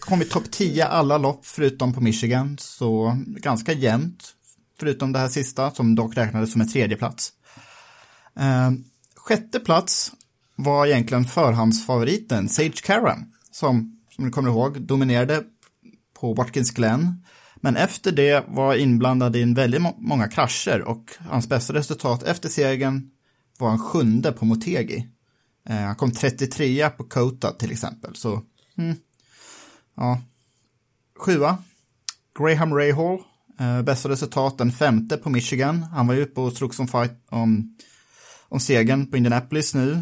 [0.00, 4.34] kom i topp 10 alla lopp förutom på Michigan, så ganska jämnt.
[4.80, 6.96] Förutom det här sista som dock räknades som en tredje
[8.38, 8.70] Eh,
[9.16, 10.12] sjätte plats
[10.56, 15.44] var egentligen förhandsfavoriten Sage Karam, som, som ni kommer ihåg, dominerade
[16.20, 17.24] på Watkins Glen.
[17.56, 22.48] Men efter det var inblandad i en väldigt många krascher och hans bästa resultat efter
[22.48, 23.10] segern
[23.58, 25.08] var han sjunde på Motegi.
[25.68, 28.42] Eh, han kom 33 på Kota till exempel, så
[28.78, 28.96] mm,
[29.96, 30.20] ja.
[31.18, 31.58] Sjua,
[32.38, 33.18] Graham Rahal,
[33.60, 35.82] eh, bästa resultat den femte på Michigan.
[35.82, 37.76] Han var ju uppe och slogs om, fight, om,
[38.48, 39.92] om segern på Indianapolis nu,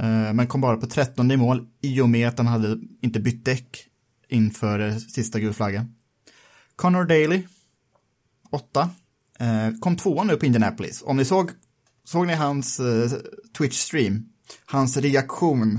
[0.00, 3.20] eh, men kom bara på 13 i mål i och med att han hade inte
[3.20, 3.86] bytt däck
[4.28, 5.94] inför sista gulflaggan.
[6.76, 7.42] Connor Daly,
[8.50, 8.90] åtta,
[9.38, 11.02] eh, kom tvåa nu på Indianapolis.
[11.06, 11.50] Om ni såg
[12.10, 13.10] Såg ni hans eh,
[13.58, 14.22] Twitch-stream?
[14.64, 15.78] Hans reaktion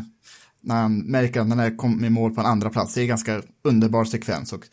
[0.61, 2.93] när han märker att han är kom i mål på en andra plats.
[2.93, 4.53] Det är en ganska underbar sekvens.
[4.53, 4.65] Och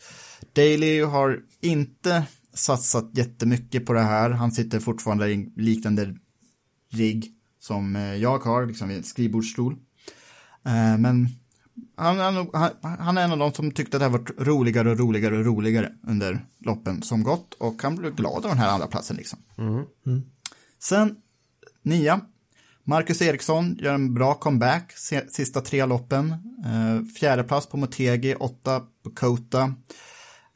[0.53, 2.23] Daly har inte
[2.53, 4.29] satsat jättemycket på det här.
[4.29, 6.15] Han sitter fortfarande i en liknande
[6.89, 9.73] rigg som eh, jag har, liksom en skrivbordsstol.
[9.73, 11.27] Uh, men
[11.95, 12.19] han,
[12.53, 15.37] han, han, är en av de som tyckte att det här var roligare och roligare
[15.37, 19.17] och roligare under loppen som gått och han blev glad av den här andra platsen
[19.17, 19.39] liksom.
[19.57, 19.85] Mm.
[20.05, 20.21] Mm.
[20.79, 21.15] Sen
[21.81, 22.21] Nia.
[22.83, 24.91] Marcus Eriksson gör en bra comeback
[25.29, 26.31] sista tre loppen.
[26.65, 29.73] Eh, fjärde plats på Motegi, åtta på Kota.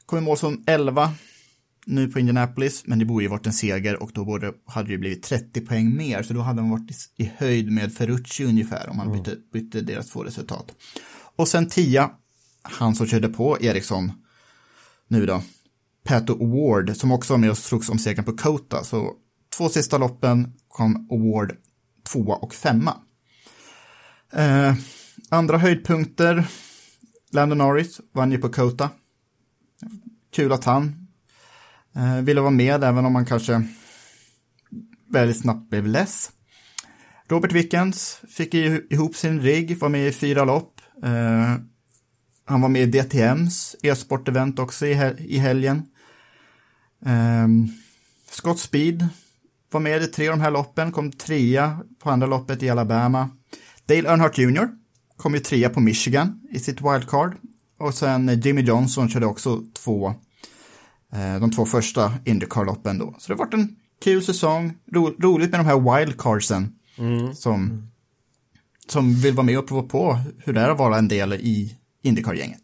[0.06, 1.12] Kom i mål som elva
[1.86, 4.98] nu på Indianapolis, men det borde ju varit en seger och då borde, hade det
[4.98, 8.96] blivit 30 poäng mer, så då hade man varit i, höjd med Ferrucci ungefär om
[8.96, 9.18] man mm.
[9.18, 10.74] bytte, bytte deras två resultat.
[11.36, 12.10] Och sen tia,
[12.62, 14.12] han som körde på Eriksson
[15.08, 15.42] nu då,
[16.04, 19.12] Pato Ward, som också var med och slogs om segern på Kota, så
[19.56, 21.56] två sista loppen kom Award
[22.04, 22.96] tvåa och femma.
[24.32, 24.74] Eh,
[25.28, 26.46] andra höjdpunkter,
[27.32, 28.90] Landon Norris vann ju på Kota.
[30.32, 31.03] Kul att han
[31.96, 33.64] eh, ville vara med, även om han kanske
[35.10, 36.30] väldigt snabbt blev less.
[37.28, 40.80] Robert Wickens fick ihop sin rigg, var med i fyra lopp.
[41.02, 41.54] Eh,
[42.44, 45.82] han var med i DTMs e-sportevent också i, hel i helgen.
[47.06, 47.48] Eh,
[48.30, 49.08] Scott Speed
[49.70, 53.30] var med i tre av de här loppen, kom trea på andra loppet i Alabama.
[53.86, 54.68] Dale Earnhardt Jr.
[55.16, 57.36] kom ju trea på Michigan i sitt wildcard.
[57.78, 60.14] Och sen Jimmy Johnson körde också två,
[61.40, 63.14] de två första Indycar-loppen då.
[63.18, 67.34] Så det har varit en kul säsong, ro, roligt med de här wildcardsen mm.
[67.34, 67.88] som,
[68.88, 71.76] som vill vara med och prova på hur det är att vara en del i
[72.02, 72.62] Indycar-gänget.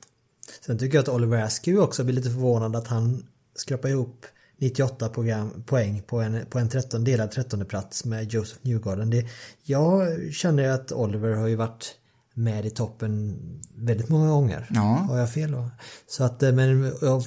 [0.67, 4.27] Sen tycker jag att Oliver Askew också blir lite förvånad att han skrapar ihop
[4.59, 9.11] 98 program, poäng på en, på en 13, delad 13 plats med Joseph Newgarden.
[9.11, 9.27] Det,
[9.63, 11.95] jag känner att Oliver har ju varit
[12.35, 13.39] med i toppen
[13.75, 14.67] väldigt många gånger.
[14.71, 14.81] Ja.
[14.81, 15.71] Har jag fel då?
[16.07, 17.27] Så att, eh, men av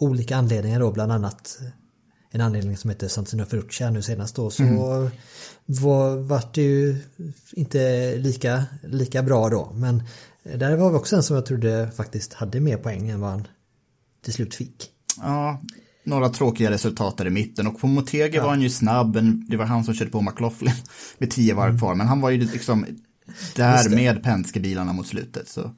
[0.00, 1.58] olika anledningar då, bland annat
[2.30, 5.10] en anledning som heter Santino Ferrucci nu senast då, så mm.
[5.66, 6.96] var, vart det ju
[7.52, 9.72] inte lika, lika bra då.
[9.74, 10.02] Men
[10.42, 13.48] där var vi också en som jag trodde faktiskt hade mer poäng än vad han
[14.24, 14.90] till slut fick.
[15.20, 15.60] Ja,
[16.04, 18.42] några tråkiga resultat där i mitten och på Motegi ja.
[18.42, 20.74] var han ju snabb, men det var han som körde på McLaughlin
[21.18, 22.86] med tio varv kvar, men han var ju liksom
[23.56, 25.48] där med Penske-bilarna mot slutet.
[25.48, 25.74] Så.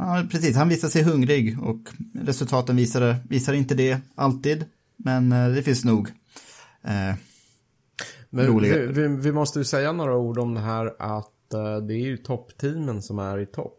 [0.00, 1.80] Ja, precis, han visade sig hungrig och
[2.14, 4.64] resultaten visade, visade inte det alltid,
[4.96, 6.08] men eh, det finns nog
[6.84, 7.14] eh,
[8.30, 8.60] men.
[8.60, 12.04] Vi, vi, vi, måste ju säga några ord om det här att uh, det är
[12.04, 13.76] ju toppteamen som är i topp.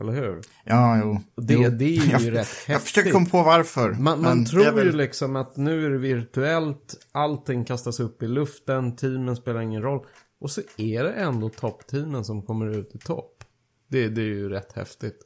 [0.00, 0.40] Eller hur?
[0.64, 1.20] Ja, jo.
[1.36, 1.70] Det, jo.
[1.70, 2.68] det är ju jag, rätt häftigt.
[2.68, 3.90] Jag försöker komma på varför.
[3.90, 4.86] Man, man tror väl...
[4.86, 9.82] ju liksom att nu är det virtuellt, allting kastas upp i luften, teamen spelar ingen
[9.82, 10.06] roll.
[10.40, 13.44] Och så är det ändå toppteamen som kommer ut i topp.
[13.88, 15.18] Det, det är ju rätt häftigt.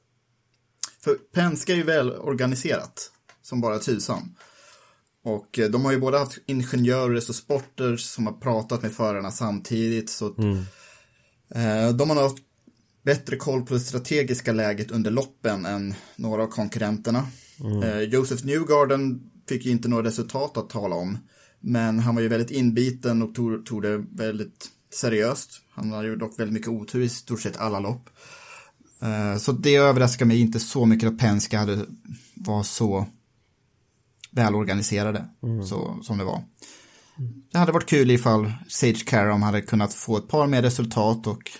[1.04, 3.10] För Penske är ju väl organiserat,
[3.42, 4.34] som bara tusan.
[5.24, 9.30] Och eh, de har ju både haft ingenjörer och sporter som har pratat med förarna
[9.30, 10.10] samtidigt.
[10.10, 10.38] Så att,
[11.54, 12.38] eh, de har haft
[13.04, 17.26] bättre koll på det strategiska läget under loppen än några av konkurrenterna.
[17.82, 21.18] Eh, Joseph Newgarden fick ju inte några resultat att tala om.
[21.60, 25.60] Men han var ju väldigt inbiten och tog, tog det väldigt seriöst.
[25.70, 28.10] Han hade ju dock väldigt mycket otur i stort sett alla lopp.
[29.04, 31.86] Eh, Så det överraskar mig inte så mycket att Penske hade,
[32.34, 33.06] var så
[34.30, 35.24] välorganiserade
[35.66, 36.42] så, som det var.
[37.52, 41.50] Det hade varit kul ifall Sage Karam hade kunnat få ett par mer resultat och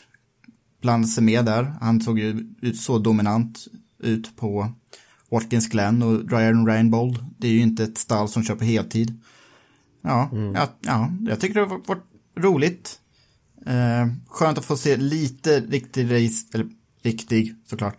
[0.81, 1.75] blanda sig med där.
[1.81, 3.59] Han såg ju ut så dominant
[3.99, 4.73] ut på
[5.31, 7.25] Watkins Glen och Ryan Rainbold.
[7.39, 9.23] Det är ju inte ett stall som kör på heltid.
[10.03, 12.05] Ja, ja, ja jag tycker det har varit
[12.39, 13.01] roligt.
[13.67, 16.69] Eh, skönt att få se lite riktig race, eller
[17.05, 17.97] riktig såklart.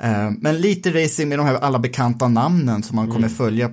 [0.00, 3.66] Eh, men lite racing med de här alla bekanta namnen som man kommer följa.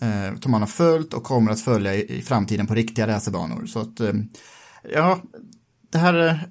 [0.00, 3.66] Eh, som man har följt och kommer att följa i, framtiden på riktiga racerbanor.
[3.66, 4.12] Så att, eh,
[4.92, 5.22] ja,
[5.90, 6.48] det här är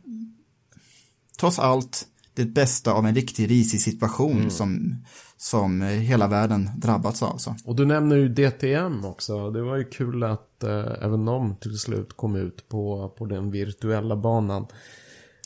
[1.40, 4.96] trots allt det bästa av en riktig risig situation som,
[5.38, 7.38] som eh, hela världen drabbats av.
[7.38, 7.56] Så.
[7.66, 9.52] Och du nämner ju DTM också.
[9.52, 13.52] Det var ju kul att eh, även de till slut kom ut på, på den
[13.52, 14.68] virtuella banan.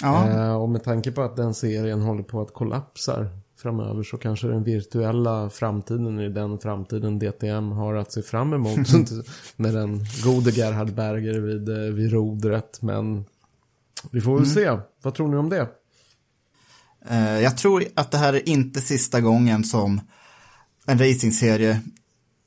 [0.02, 3.28] Ja, Eh, och med tanke på att den serien håller på att kollapsa
[3.62, 8.80] framöver så kanske den virtuella framtiden är den framtiden DTM har att se fram emot.
[9.56, 12.82] med den gode Gerhard Berger vid, eh, vid rodret.
[12.82, 13.26] Men
[14.12, 14.78] vi får väl se.
[15.02, 15.68] Vad tror ni om det?
[17.10, 20.02] Eh, Jag tror att det här är inte sista gången som
[20.86, 21.82] en racingserie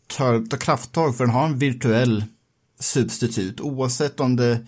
[0.06, 2.24] tar, tar krafttag för den har en virtuell
[2.78, 3.60] substitut.
[3.60, 4.58] Oavsett om det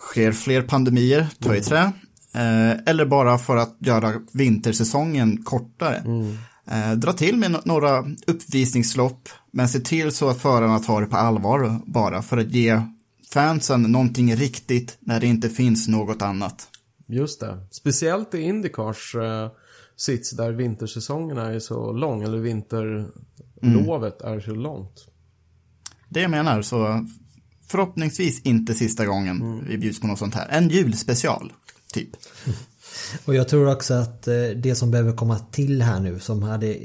[0.00, 1.82] sker fler pandemier, ta i trä,
[2.34, 6.02] eh, eller bara för att göra vintersäsongen kortare.
[6.70, 11.06] Eh, Dra till med no- några uppvisningslopp, men se till så att förarna tar det
[11.06, 12.80] på allvar bara för att ge
[13.32, 16.68] fansen någonting riktigt när det inte finns något annat.
[17.08, 17.66] Just det.
[17.70, 19.48] Speciellt i Indycars eh,
[19.96, 22.22] sits där vintersäsongen är så lång.
[22.22, 25.06] Eller vinterlovet är så långt.
[26.08, 27.06] Det jag menar, så
[27.70, 30.48] förhoppningsvis inte sista gången vi bjuds på något sånt här.
[30.50, 31.52] En julspecial,
[31.92, 32.08] typ.
[33.24, 36.76] Och jag tror också att eh, det som behöver komma till här nu som hade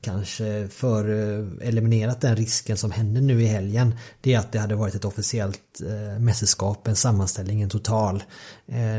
[0.00, 3.94] kanske för eh, eliminerat den risken som hände nu i helgen.
[4.20, 8.22] Det är att det hade varit ett officiellt eh, mästerskap, en sammanställning, en total.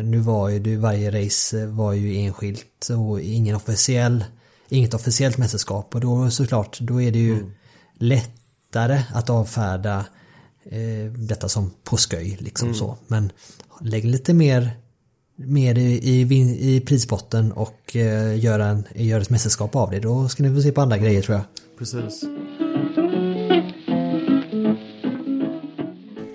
[0.04, 4.26] Nu var ju det, varje race var ju enskilt och ingen officiell,
[4.70, 7.52] inget officiellt mästerskap och då såklart, då är det ju
[8.00, 10.06] lättare att avfärda
[10.72, 12.98] eh, detta som på sköj liksom så.
[13.08, 13.32] Men
[13.82, 14.72] lägg lite mer
[15.46, 16.22] mer i, i,
[16.76, 20.00] i prisbotten och eh, göra, en, göra ett mästerskap av det.
[20.00, 21.46] Då ska ni få se på andra grejer tror jag.
[21.78, 22.24] Precis.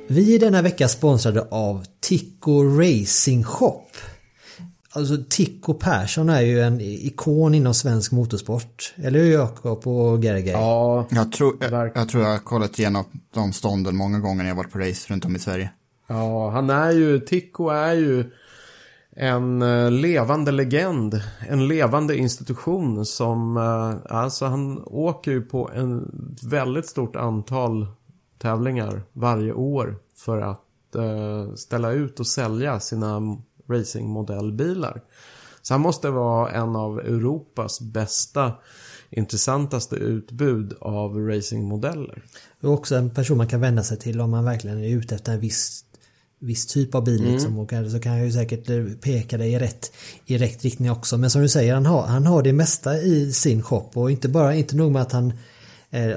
[0.08, 3.86] Vi är denna vecka sponsrade av Tico Racing Shop.
[4.96, 8.94] Alltså Tico Persson är ju en ikon inom svensk motorsport.
[8.96, 10.52] Eller hur Jakob och Gerger?
[10.52, 13.04] Ja, Jag tror jag, jag tror jag har kollat igenom
[13.34, 15.70] de stånden många gånger när jag varit på race runt om i Sverige.
[16.06, 18.30] ja, han är ju, Tico är ju
[19.16, 21.20] en eh, levande legend.
[21.48, 26.10] En levande institution som, eh, alltså han åker ju på en
[26.42, 27.86] väldigt stort antal
[28.38, 33.20] tävlingar varje år för att eh, ställa ut och sälja sina
[33.68, 35.02] racingmodellbilar.
[35.62, 38.52] Så han måste vara en av Europas bästa
[39.10, 42.22] intressantaste utbud av racingmodeller.
[42.62, 45.32] Och också en person man kan vända sig till om man verkligen är ute efter
[45.32, 45.84] en viss,
[46.38, 47.24] viss typ av bil.
[47.24, 49.92] Liksom, och så kan jag ju säkert eh, peka dig i rätt,
[50.26, 51.18] i rätt riktning också.
[51.18, 53.90] Men som du säger, han har, han har det mesta i sin shop.
[53.94, 55.32] Och inte bara, inte nog med att han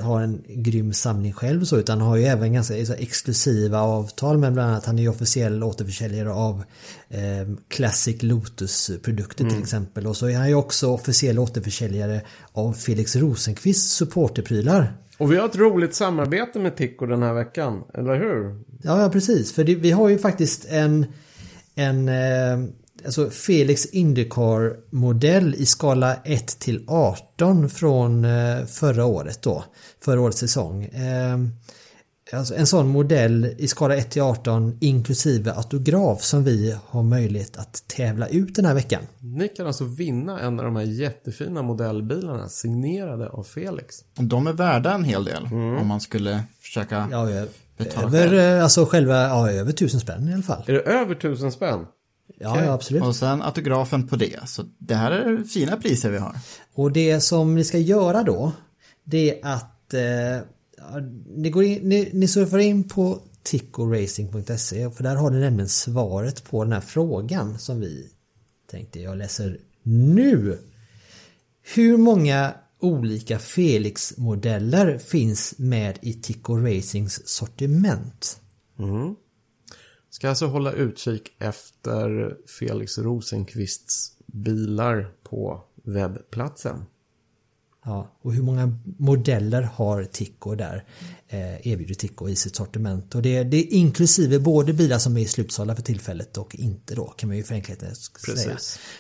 [0.01, 4.71] har en grym samling själv så, utan har ju även ganska exklusiva avtal med bland
[4.71, 6.63] annat han är ju officiell återförsäljare av
[7.09, 7.19] eh,
[7.67, 10.07] Classic Lotus-produkter till exempel.
[10.07, 14.93] Och så är han ju också officiell återförsäljare av Felix Rosenqvists supporterprylar.
[15.17, 18.63] Och vi har ett roligt samarbete med Tico den här veckan, eller hur?
[18.81, 19.53] Ja, ja precis.
[19.53, 21.05] För det, vi har ju faktiskt en,
[21.75, 22.69] en eh,
[23.05, 29.63] alltså Felix Indycar-modell i skala 1 till 18 från eh, förra året då.
[30.03, 30.83] Förra årets säsong.
[30.83, 31.37] Eh,
[32.33, 37.57] alltså en sån modell i skala 1 till 18 inklusive autograf som vi har möjlighet
[37.57, 39.01] att tävla ut den här veckan.
[39.19, 43.95] Ni kan alltså vinna en av de här jättefina modellbilarna signerade av Felix.
[44.15, 47.07] De är värda en hel del om man skulle försöka...
[47.11, 47.45] Ja,
[47.77, 50.63] Betala över, eh, alltså själva, ja, över tusen spänn i alla fall.
[50.65, 51.85] Är det över tusen spänn?
[52.39, 52.65] Ja, Okej.
[52.65, 53.03] ja, absolut.
[53.03, 54.49] Och sen autografen på det.
[54.49, 56.35] Så det här är fina priser vi har.
[56.73, 58.51] Och det som ni ska göra då,
[59.03, 60.39] det är att eh,
[61.35, 66.43] ni, går in, ni, ni surfar in på tickoracing.se för där har ni nämligen svaret
[66.43, 68.09] på den här frågan som vi
[68.71, 70.59] tänkte jag läser nu.
[71.75, 78.41] Hur många olika Felix-modeller finns med i Tico Racings sortiment?
[80.17, 86.85] Ska alltså hålla utkik efter Felix Rosenqvists bilar på webbplatsen.
[87.85, 90.85] Ja, och hur många modeller har Tico där?
[91.27, 93.15] Eh, erbjuder Tico i sitt sortiment.
[93.15, 97.05] Och det, det är inklusive både bilar som är slutsålda för tillfället och inte då
[97.05, 98.57] kan man ju för enkelhetens skull säga.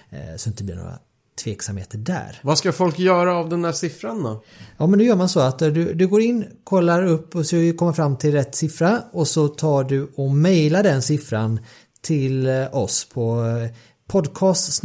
[0.09, 0.99] Eh, så inte blir några
[1.37, 2.39] tveksamheter där.
[2.41, 4.43] Vad ska folk göra av den där siffran då?
[4.77, 7.73] Ja men då gör man så att du, du går in, kollar upp och så
[7.77, 11.59] kommer fram till rätt siffra och så tar du och mejlar den siffran
[12.01, 13.69] till eh, oss på eh,
[14.07, 14.83] podcast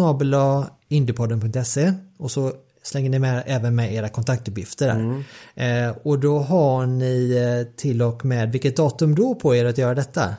[0.89, 5.89] indiepodden.se och så slänger ni med även med era kontaktuppgifter där.
[5.89, 9.79] Eh, och då har ni eh, till och med, vilket datum då på er att
[9.79, 10.35] göra detta?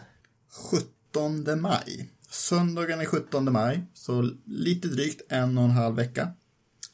[0.72, 2.10] 17 maj.
[2.34, 6.28] Söndagen är 17 maj, så lite drygt en och en halv vecka.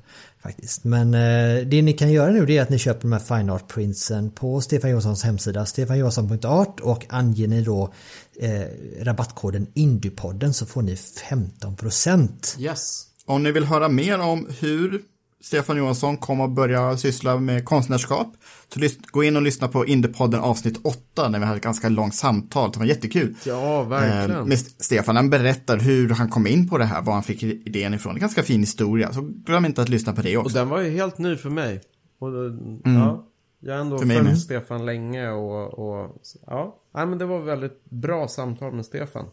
[0.42, 0.84] Faktiskt.
[0.84, 3.50] Men eh, det ni kan göra nu det är att ni köper de här fine
[3.50, 7.92] art printsen på Stefan Johanssons hemsida stefanjohansson.art och anger ni då
[8.40, 8.60] eh,
[9.00, 12.60] rabattkoden Indiepodden så får ni 15%.
[12.60, 13.06] Yes.
[13.26, 15.02] Om ni vill höra mer om hur
[15.40, 18.32] Stefan Johansson kommer att börja syssla med konstnärskap
[18.74, 22.14] så gå in och lyssna på Indiepodden avsnitt 8 när vi hade ett ganska långt
[22.14, 22.70] samtal.
[22.72, 23.34] Det var jättekul.
[23.46, 24.48] Ja, Eh, verkligen.
[24.48, 27.94] med Stefan, han berättar hur han kom in på det här, var han fick idén
[27.94, 28.14] ifrån.
[28.14, 30.58] Det är en ganska fin historia, så glöm inte att lyssna på det Och också.
[30.58, 31.80] den var ju helt ny för mig.
[32.18, 33.26] Och, då- ja,
[33.60, 34.38] jag har ändå För mig följt med.
[34.38, 36.76] Stefan länge och, och ja.
[36.94, 39.24] Nej, men det var väldigt bra samtal med Stefan.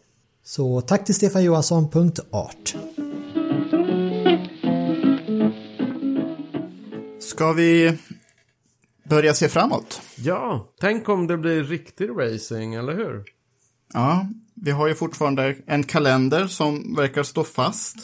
[0.46, 2.76] Så tack till stefanjohansson.art.
[7.20, 7.98] Ska vi
[9.10, 10.02] börja se framåt?
[10.16, 13.24] Ja, tänk om det blir riktig racing, eller hur?
[13.94, 17.98] Ja, vi har ju fortfarande en kalender som verkar stå fast.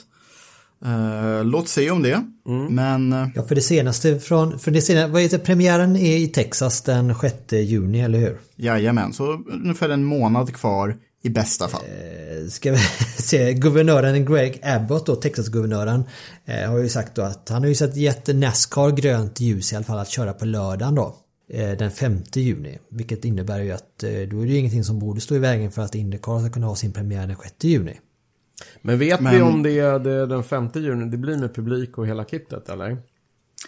[0.85, 2.23] Eh, låt se om det.
[2.69, 6.27] Men eh, Ja, för det senaste från, för det senaste, vad heter premiären är i
[6.27, 8.37] Texas den 6 juni, eller hur?
[8.55, 11.81] jajamän, så ungefär en månad kvar i bästa fall.
[12.49, 12.77] Ska vi
[13.17, 16.03] se, guvernören Greg Abbott då, Texas-guvernören,
[16.45, 19.75] eh, har ju sagt då att han har ju sett gett Nascar grönt ljus i
[19.75, 21.15] alla fall att köra på lördagen då.
[21.53, 22.77] eh, Den 5 juni.
[22.89, 25.71] Vilket innebär ju att eh, då är det ju ingenting som borde stå i vägen
[25.71, 27.99] för att Indycar ska kunna ha sin premiär den 6 juni.
[28.81, 31.55] Men vet Men- vi om det är det är den 5 juni, det blir med
[31.55, 32.97] publik och hela kittet, eller?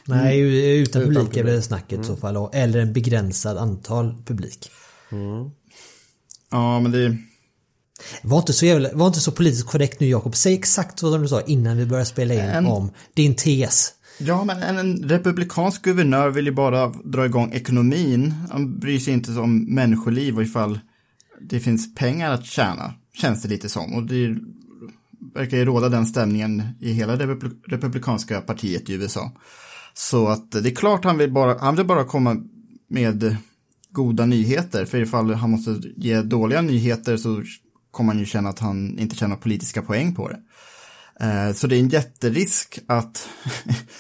[0.06, 1.64] Nej, u- utan Utan publik är väl publik.
[1.66, 2.50] snacket i så fall.
[2.54, 4.72] Eller en begränsad antal publik.
[6.52, 7.18] Ja, men det...
[8.22, 10.36] Var inte så, jävla, var inte så politiskt korrekt nu Jakob.
[10.36, 13.94] Säg exakt som du sa innan vi börjar spela in En- om din tes.
[14.20, 18.34] Ja, men en, en republikansk guvernör vill ju bara dra igång ekonomin.
[18.52, 20.80] Han bryr sig inte om människoliv och ifall
[21.50, 23.94] det finns pengar att tjäna, känns det lite som.
[23.94, 24.36] Och det
[25.34, 29.32] verkar ju råda den stämningen i hela det republi- republikanska partiet i USA.
[29.94, 32.38] Så att det är klart han vill bara, han vill bara komma
[32.90, 33.36] med
[33.92, 34.86] goda nyheter.
[34.86, 37.44] För ifall han måste ge dåliga nyheter så
[37.92, 40.40] kommer han ju känna att han inte tjänar politiska poäng på det.
[41.26, 43.30] Eh, så det är en jätterisk att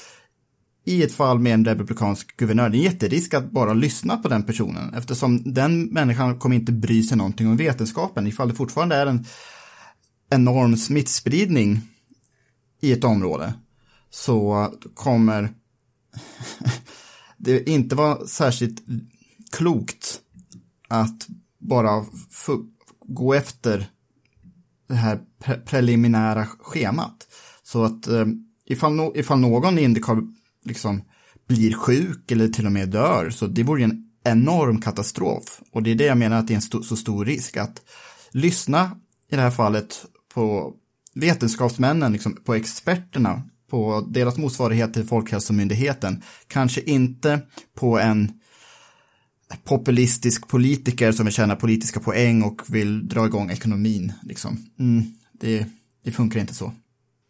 [0.86, 4.28] i ett fall med en republikansk guvernör, det är en jätterisk att bara lyssna på
[4.28, 8.96] den personen eftersom den människan kommer inte bry sig någonting om vetenskapen ifall det fortfarande
[8.96, 9.26] är en
[10.30, 11.82] enorm smittspridning
[12.82, 13.54] i ett område
[14.10, 15.54] så kommer
[17.38, 18.84] det inte vara särskilt
[19.52, 20.20] klokt
[20.88, 21.28] att
[21.60, 22.06] bara
[23.14, 23.89] gå efter
[24.88, 27.28] det här pre- preliminära schemat.
[27.64, 28.26] Så att eh,
[28.66, 30.22] ifall, no, ifall någon i Indycar
[30.66, 31.01] liksom
[31.47, 33.30] blir sjuk eller till och med dör.
[33.30, 35.62] Så det vore ju en enorm katastrof.
[35.72, 37.82] Och det är det jag menar att det är en st så stor risk att
[38.32, 38.91] lyssna
[39.32, 40.74] i det här fallet på
[41.16, 46.24] vetenskapsmännen, liksom, på experterna, på deras motsvarighet till Folkhälsomyndigheten.
[46.47, 47.41] Kanske inte
[47.76, 48.32] på en
[49.64, 54.14] populistisk politiker som vill tjäna politiska poäng och vill dra igång ekonomin.
[54.24, 54.58] Liksom.
[54.80, 55.66] Mm, det,
[56.04, 56.74] det funkar inte så.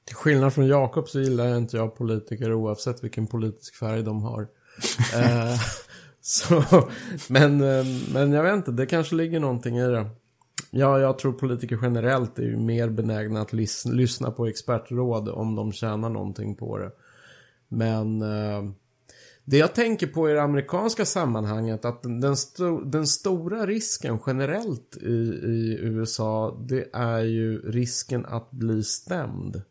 [0.05, 4.21] Till skillnad från Jakob så gillar jag inte jag politiker oavsett vilken politisk färg de
[4.21, 4.41] har.
[5.15, 5.59] eh,
[6.21, 6.63] så,
[7.27, 10.09] men, eh, men jag vet inte, det kanske ligger någonting i det.
[10.71, 15.71] Ja, jag tror politiker generellt är mer benägna att lys lyssna på expertråd om de
[15.71, 16.91] tjänar någonting på det.
[17.67, 18.71] Men eh,
[19.51, 24.97] det jag tänker på i det amerikanska sammanhanget att den, sto den stora risken generellt
[24.97, 29.61] i, i USA det är ju risken att bli stämd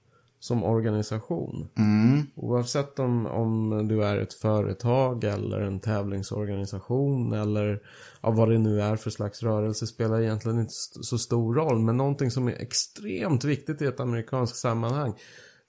[0.41, 1.68] som organisation.
[1.78, 2.26] Mm.
[2.35, 7.83] Oavsett om, om du är ett företag eller en tävlingsorganisation eller
[8.20, 11.78] ja, vad det nu är för slags rörelse spelar egentligen inte så stor roll.
[11.78, 15.14] Men någonting som är extremt viktigt i ett amerikanskt sammanhang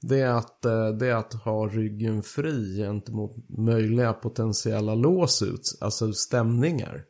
[0.02, 6.14] det är att, eh, det är att ha ryggen fri gentemot möjliga potentiella låsut, alltså
[6.14, 7.04] stämningar.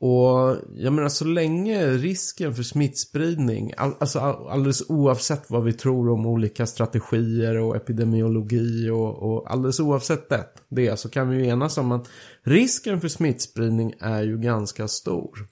[0.00, 6.10] Och jag menar så länge risken för smittspridning, all, alltså alldeles oavsett vad vi tror
[6.10, 11.46] om olika strategier och epidemiologi och, och alldeles oavsett det, det så kan vi ju
[11.46, 12.08] enas om att
[12.42, 15.46] risken för smittspridning är ju ganska stor.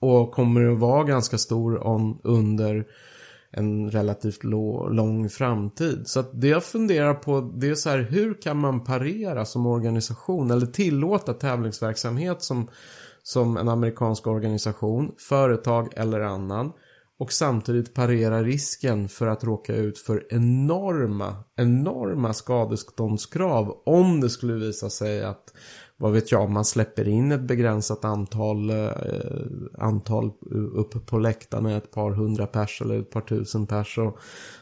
[0.00, 2.86] Och kommer att vara ganska stor om, under
[3.52, 6.02] en relativt lång framtid.
[6.06, 9.66] Så att det jag funderar på det är så här hur kan man parera som
[9.66, 12.68] organisation eller tillåta tävlingsverksamhet som
[13.22, 16.72] som en amerikansk organisation, företag eller annan
[17.18, 24.54] och samtidigt parera risken för att råka ut för enorma, enorma skadeståndskrav om det skulle
[24.54, 25.54] visa sig att
[26.00, 28.90] vad vet jag, om man släpper in ett begränsat antal, eh,
[29.78, 30.30] antal
[30.74, 34.18] upp på läktarna, ett par hundra pers eller ett par tusen pers och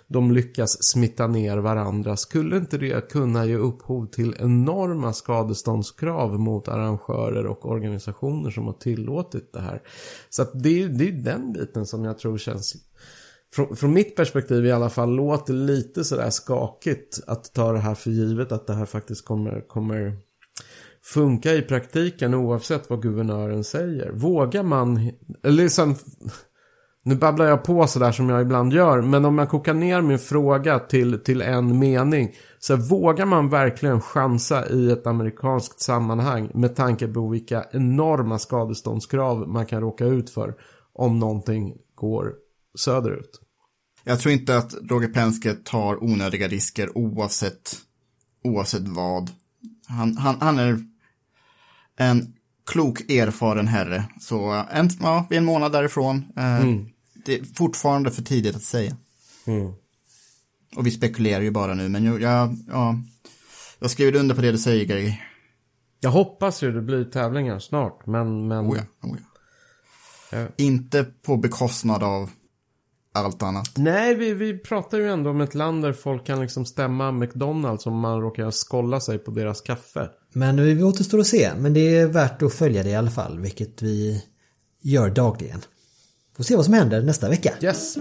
[0.07, 2.17] de lyckas smitta ner varandra.
[2.17, 8.73] Skulle inte det kunna ge upphov till enorma skadeståndskrav mot arrangörer och organisationer som har
[8.73, 9.83] tillåtit det här?
[10.31, 12.77] Så att det, är, det är den biten som jag tror känns
[13.55, 17.95] från, från, mitt perspektiv i alla fall låter lite sådär skakigt att ta det här
[17.95, 20.17] för givet att det här faktiskt kommer, kommer
[21.15, 24.11] funka i praktiken oavsett vad guvernören säger.
[24.13, 25.11] Vågar man,
[25.43, 25.97] eller liksom,
[27.03, 30.19] nu babblar jag på sådär som jag ibland gör, men om jag kokar ner min
[30.19, 32.35] fråga till, till en mening.
[32.59, 39.49] Så vågar man verkligen chansa i ett amerikanskt sammanhang med tanke på vilka enorma skadeståndskrav
[39.49, 40.55] man kan råka ut för
[40.93, 42.35] om någonting går
[42.79, 43.41] söderut?
[44.05, 47.77] Jag tror inte att Roger Penske tar onödiga risker oavsett,
[48.45, 49.31] oavsett vad.
[49.87, 50.79] Han, han, han är
[51.99, 52.35] en
[52.67, 54.05] klok, erfaren herre.
[54.21, 56.33] Så en, ja, vi är en månad därifrån.
[56.37, 56.87] Eh, mm.
[57.25, 58.97] Det är fortfarande för tidigt att säga.
[59.47, 59.73] Mm.
[60.77, 63.01] Och vi spekulerar ju bara nu, men jag, jag, ja,
[63.79, 65.23] jag skriver under på det du säger, Gregg.
[66.01, 68.49] Jag hoppas ju det blir tävlingar snart, men...
[68.49, 68.67] men...
[68.67, 69.25] Oh ja, oh ja.
[70.39, 70.47] Ja.
[70.57, 72.31] Inte på bekostnad av
[73.13, 73.73] allt annat.
[73.77, 77.87] Nej, vi, vi pratar ju ändå om ett land där folk kan liksom stämma McDonalds
[77.87, 80.09] om man råkar skolla sig på deras kaffe.
[80.33, 81.51] Men vi återstår att se.
[81.59, 84.25] Men det är värt att följa det i alla fall, vilket vi
[84.83, 85.61] gör dagligen.
[86.37, 87.55] Får se vad som händer nästa vecka.
[87.63, 87.97] Yes.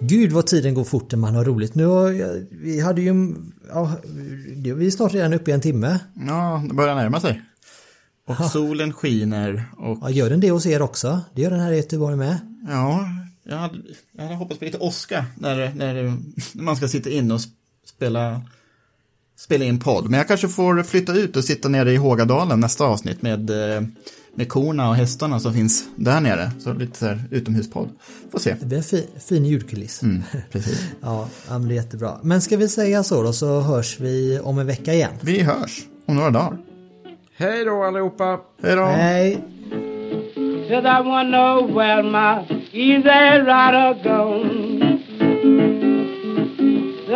[0.00, 1.74] Gud vad tiden går fort när man har roligt.
[1.74, 2.10] Nu har,
[2.64, 3.34] vi hade ju,
[3.68, 3.96] ja,
[4.76, 5.98] vi är snart redan uppe i en timme.
[6.26, 7.42] Ja, det börjar närma sig.
[8.26, 8.48] Och Aha.
[8.48, 9.98] solen skiner och...
[10.02, 11.20] Ja, gör den det hos er också?
[11.34, 12.38] Det gör den här i Göteborg med.
[12.68, 13.08] Ja,
[13.44, 13.78] jag hade,
[14.12, 16.18] jag hade hoppats på lite åska när, när
[16.54, 17.40] man ska sitta in och
[17.84, 18.42] spela,
[19.36, 20.10] spela in podd.
[20.10, 23.82] Men jag kanske får flytta ut och sitta nere i Hågadalen nästa avsnitt med, eh,
[24.34, 26.50] med korna och hästarna som finns där nere.
[26.58, 27.88] Så lite så här utomhuspodd.
[28.32, 28.56] Får se.
[28.60, 30.02] Det blir en fin, fin ljudkuliss.
[30.02, 30.86] Mm, precis.
[31.00, 32.18] ja, det blir jättebra.
[32.22, 35.12] Men ska vi säga så då så hörs vi om en vecka igen.
[35.20, 36.58] Vi hörs om några dagar.
[37.36, 38.40] Hej då allihopa!
[38.62, 38.84] Hej då!
[38.84, 39.44] Hej!
[40.68, 44.91] Cause I wanna know where my easy rider gone.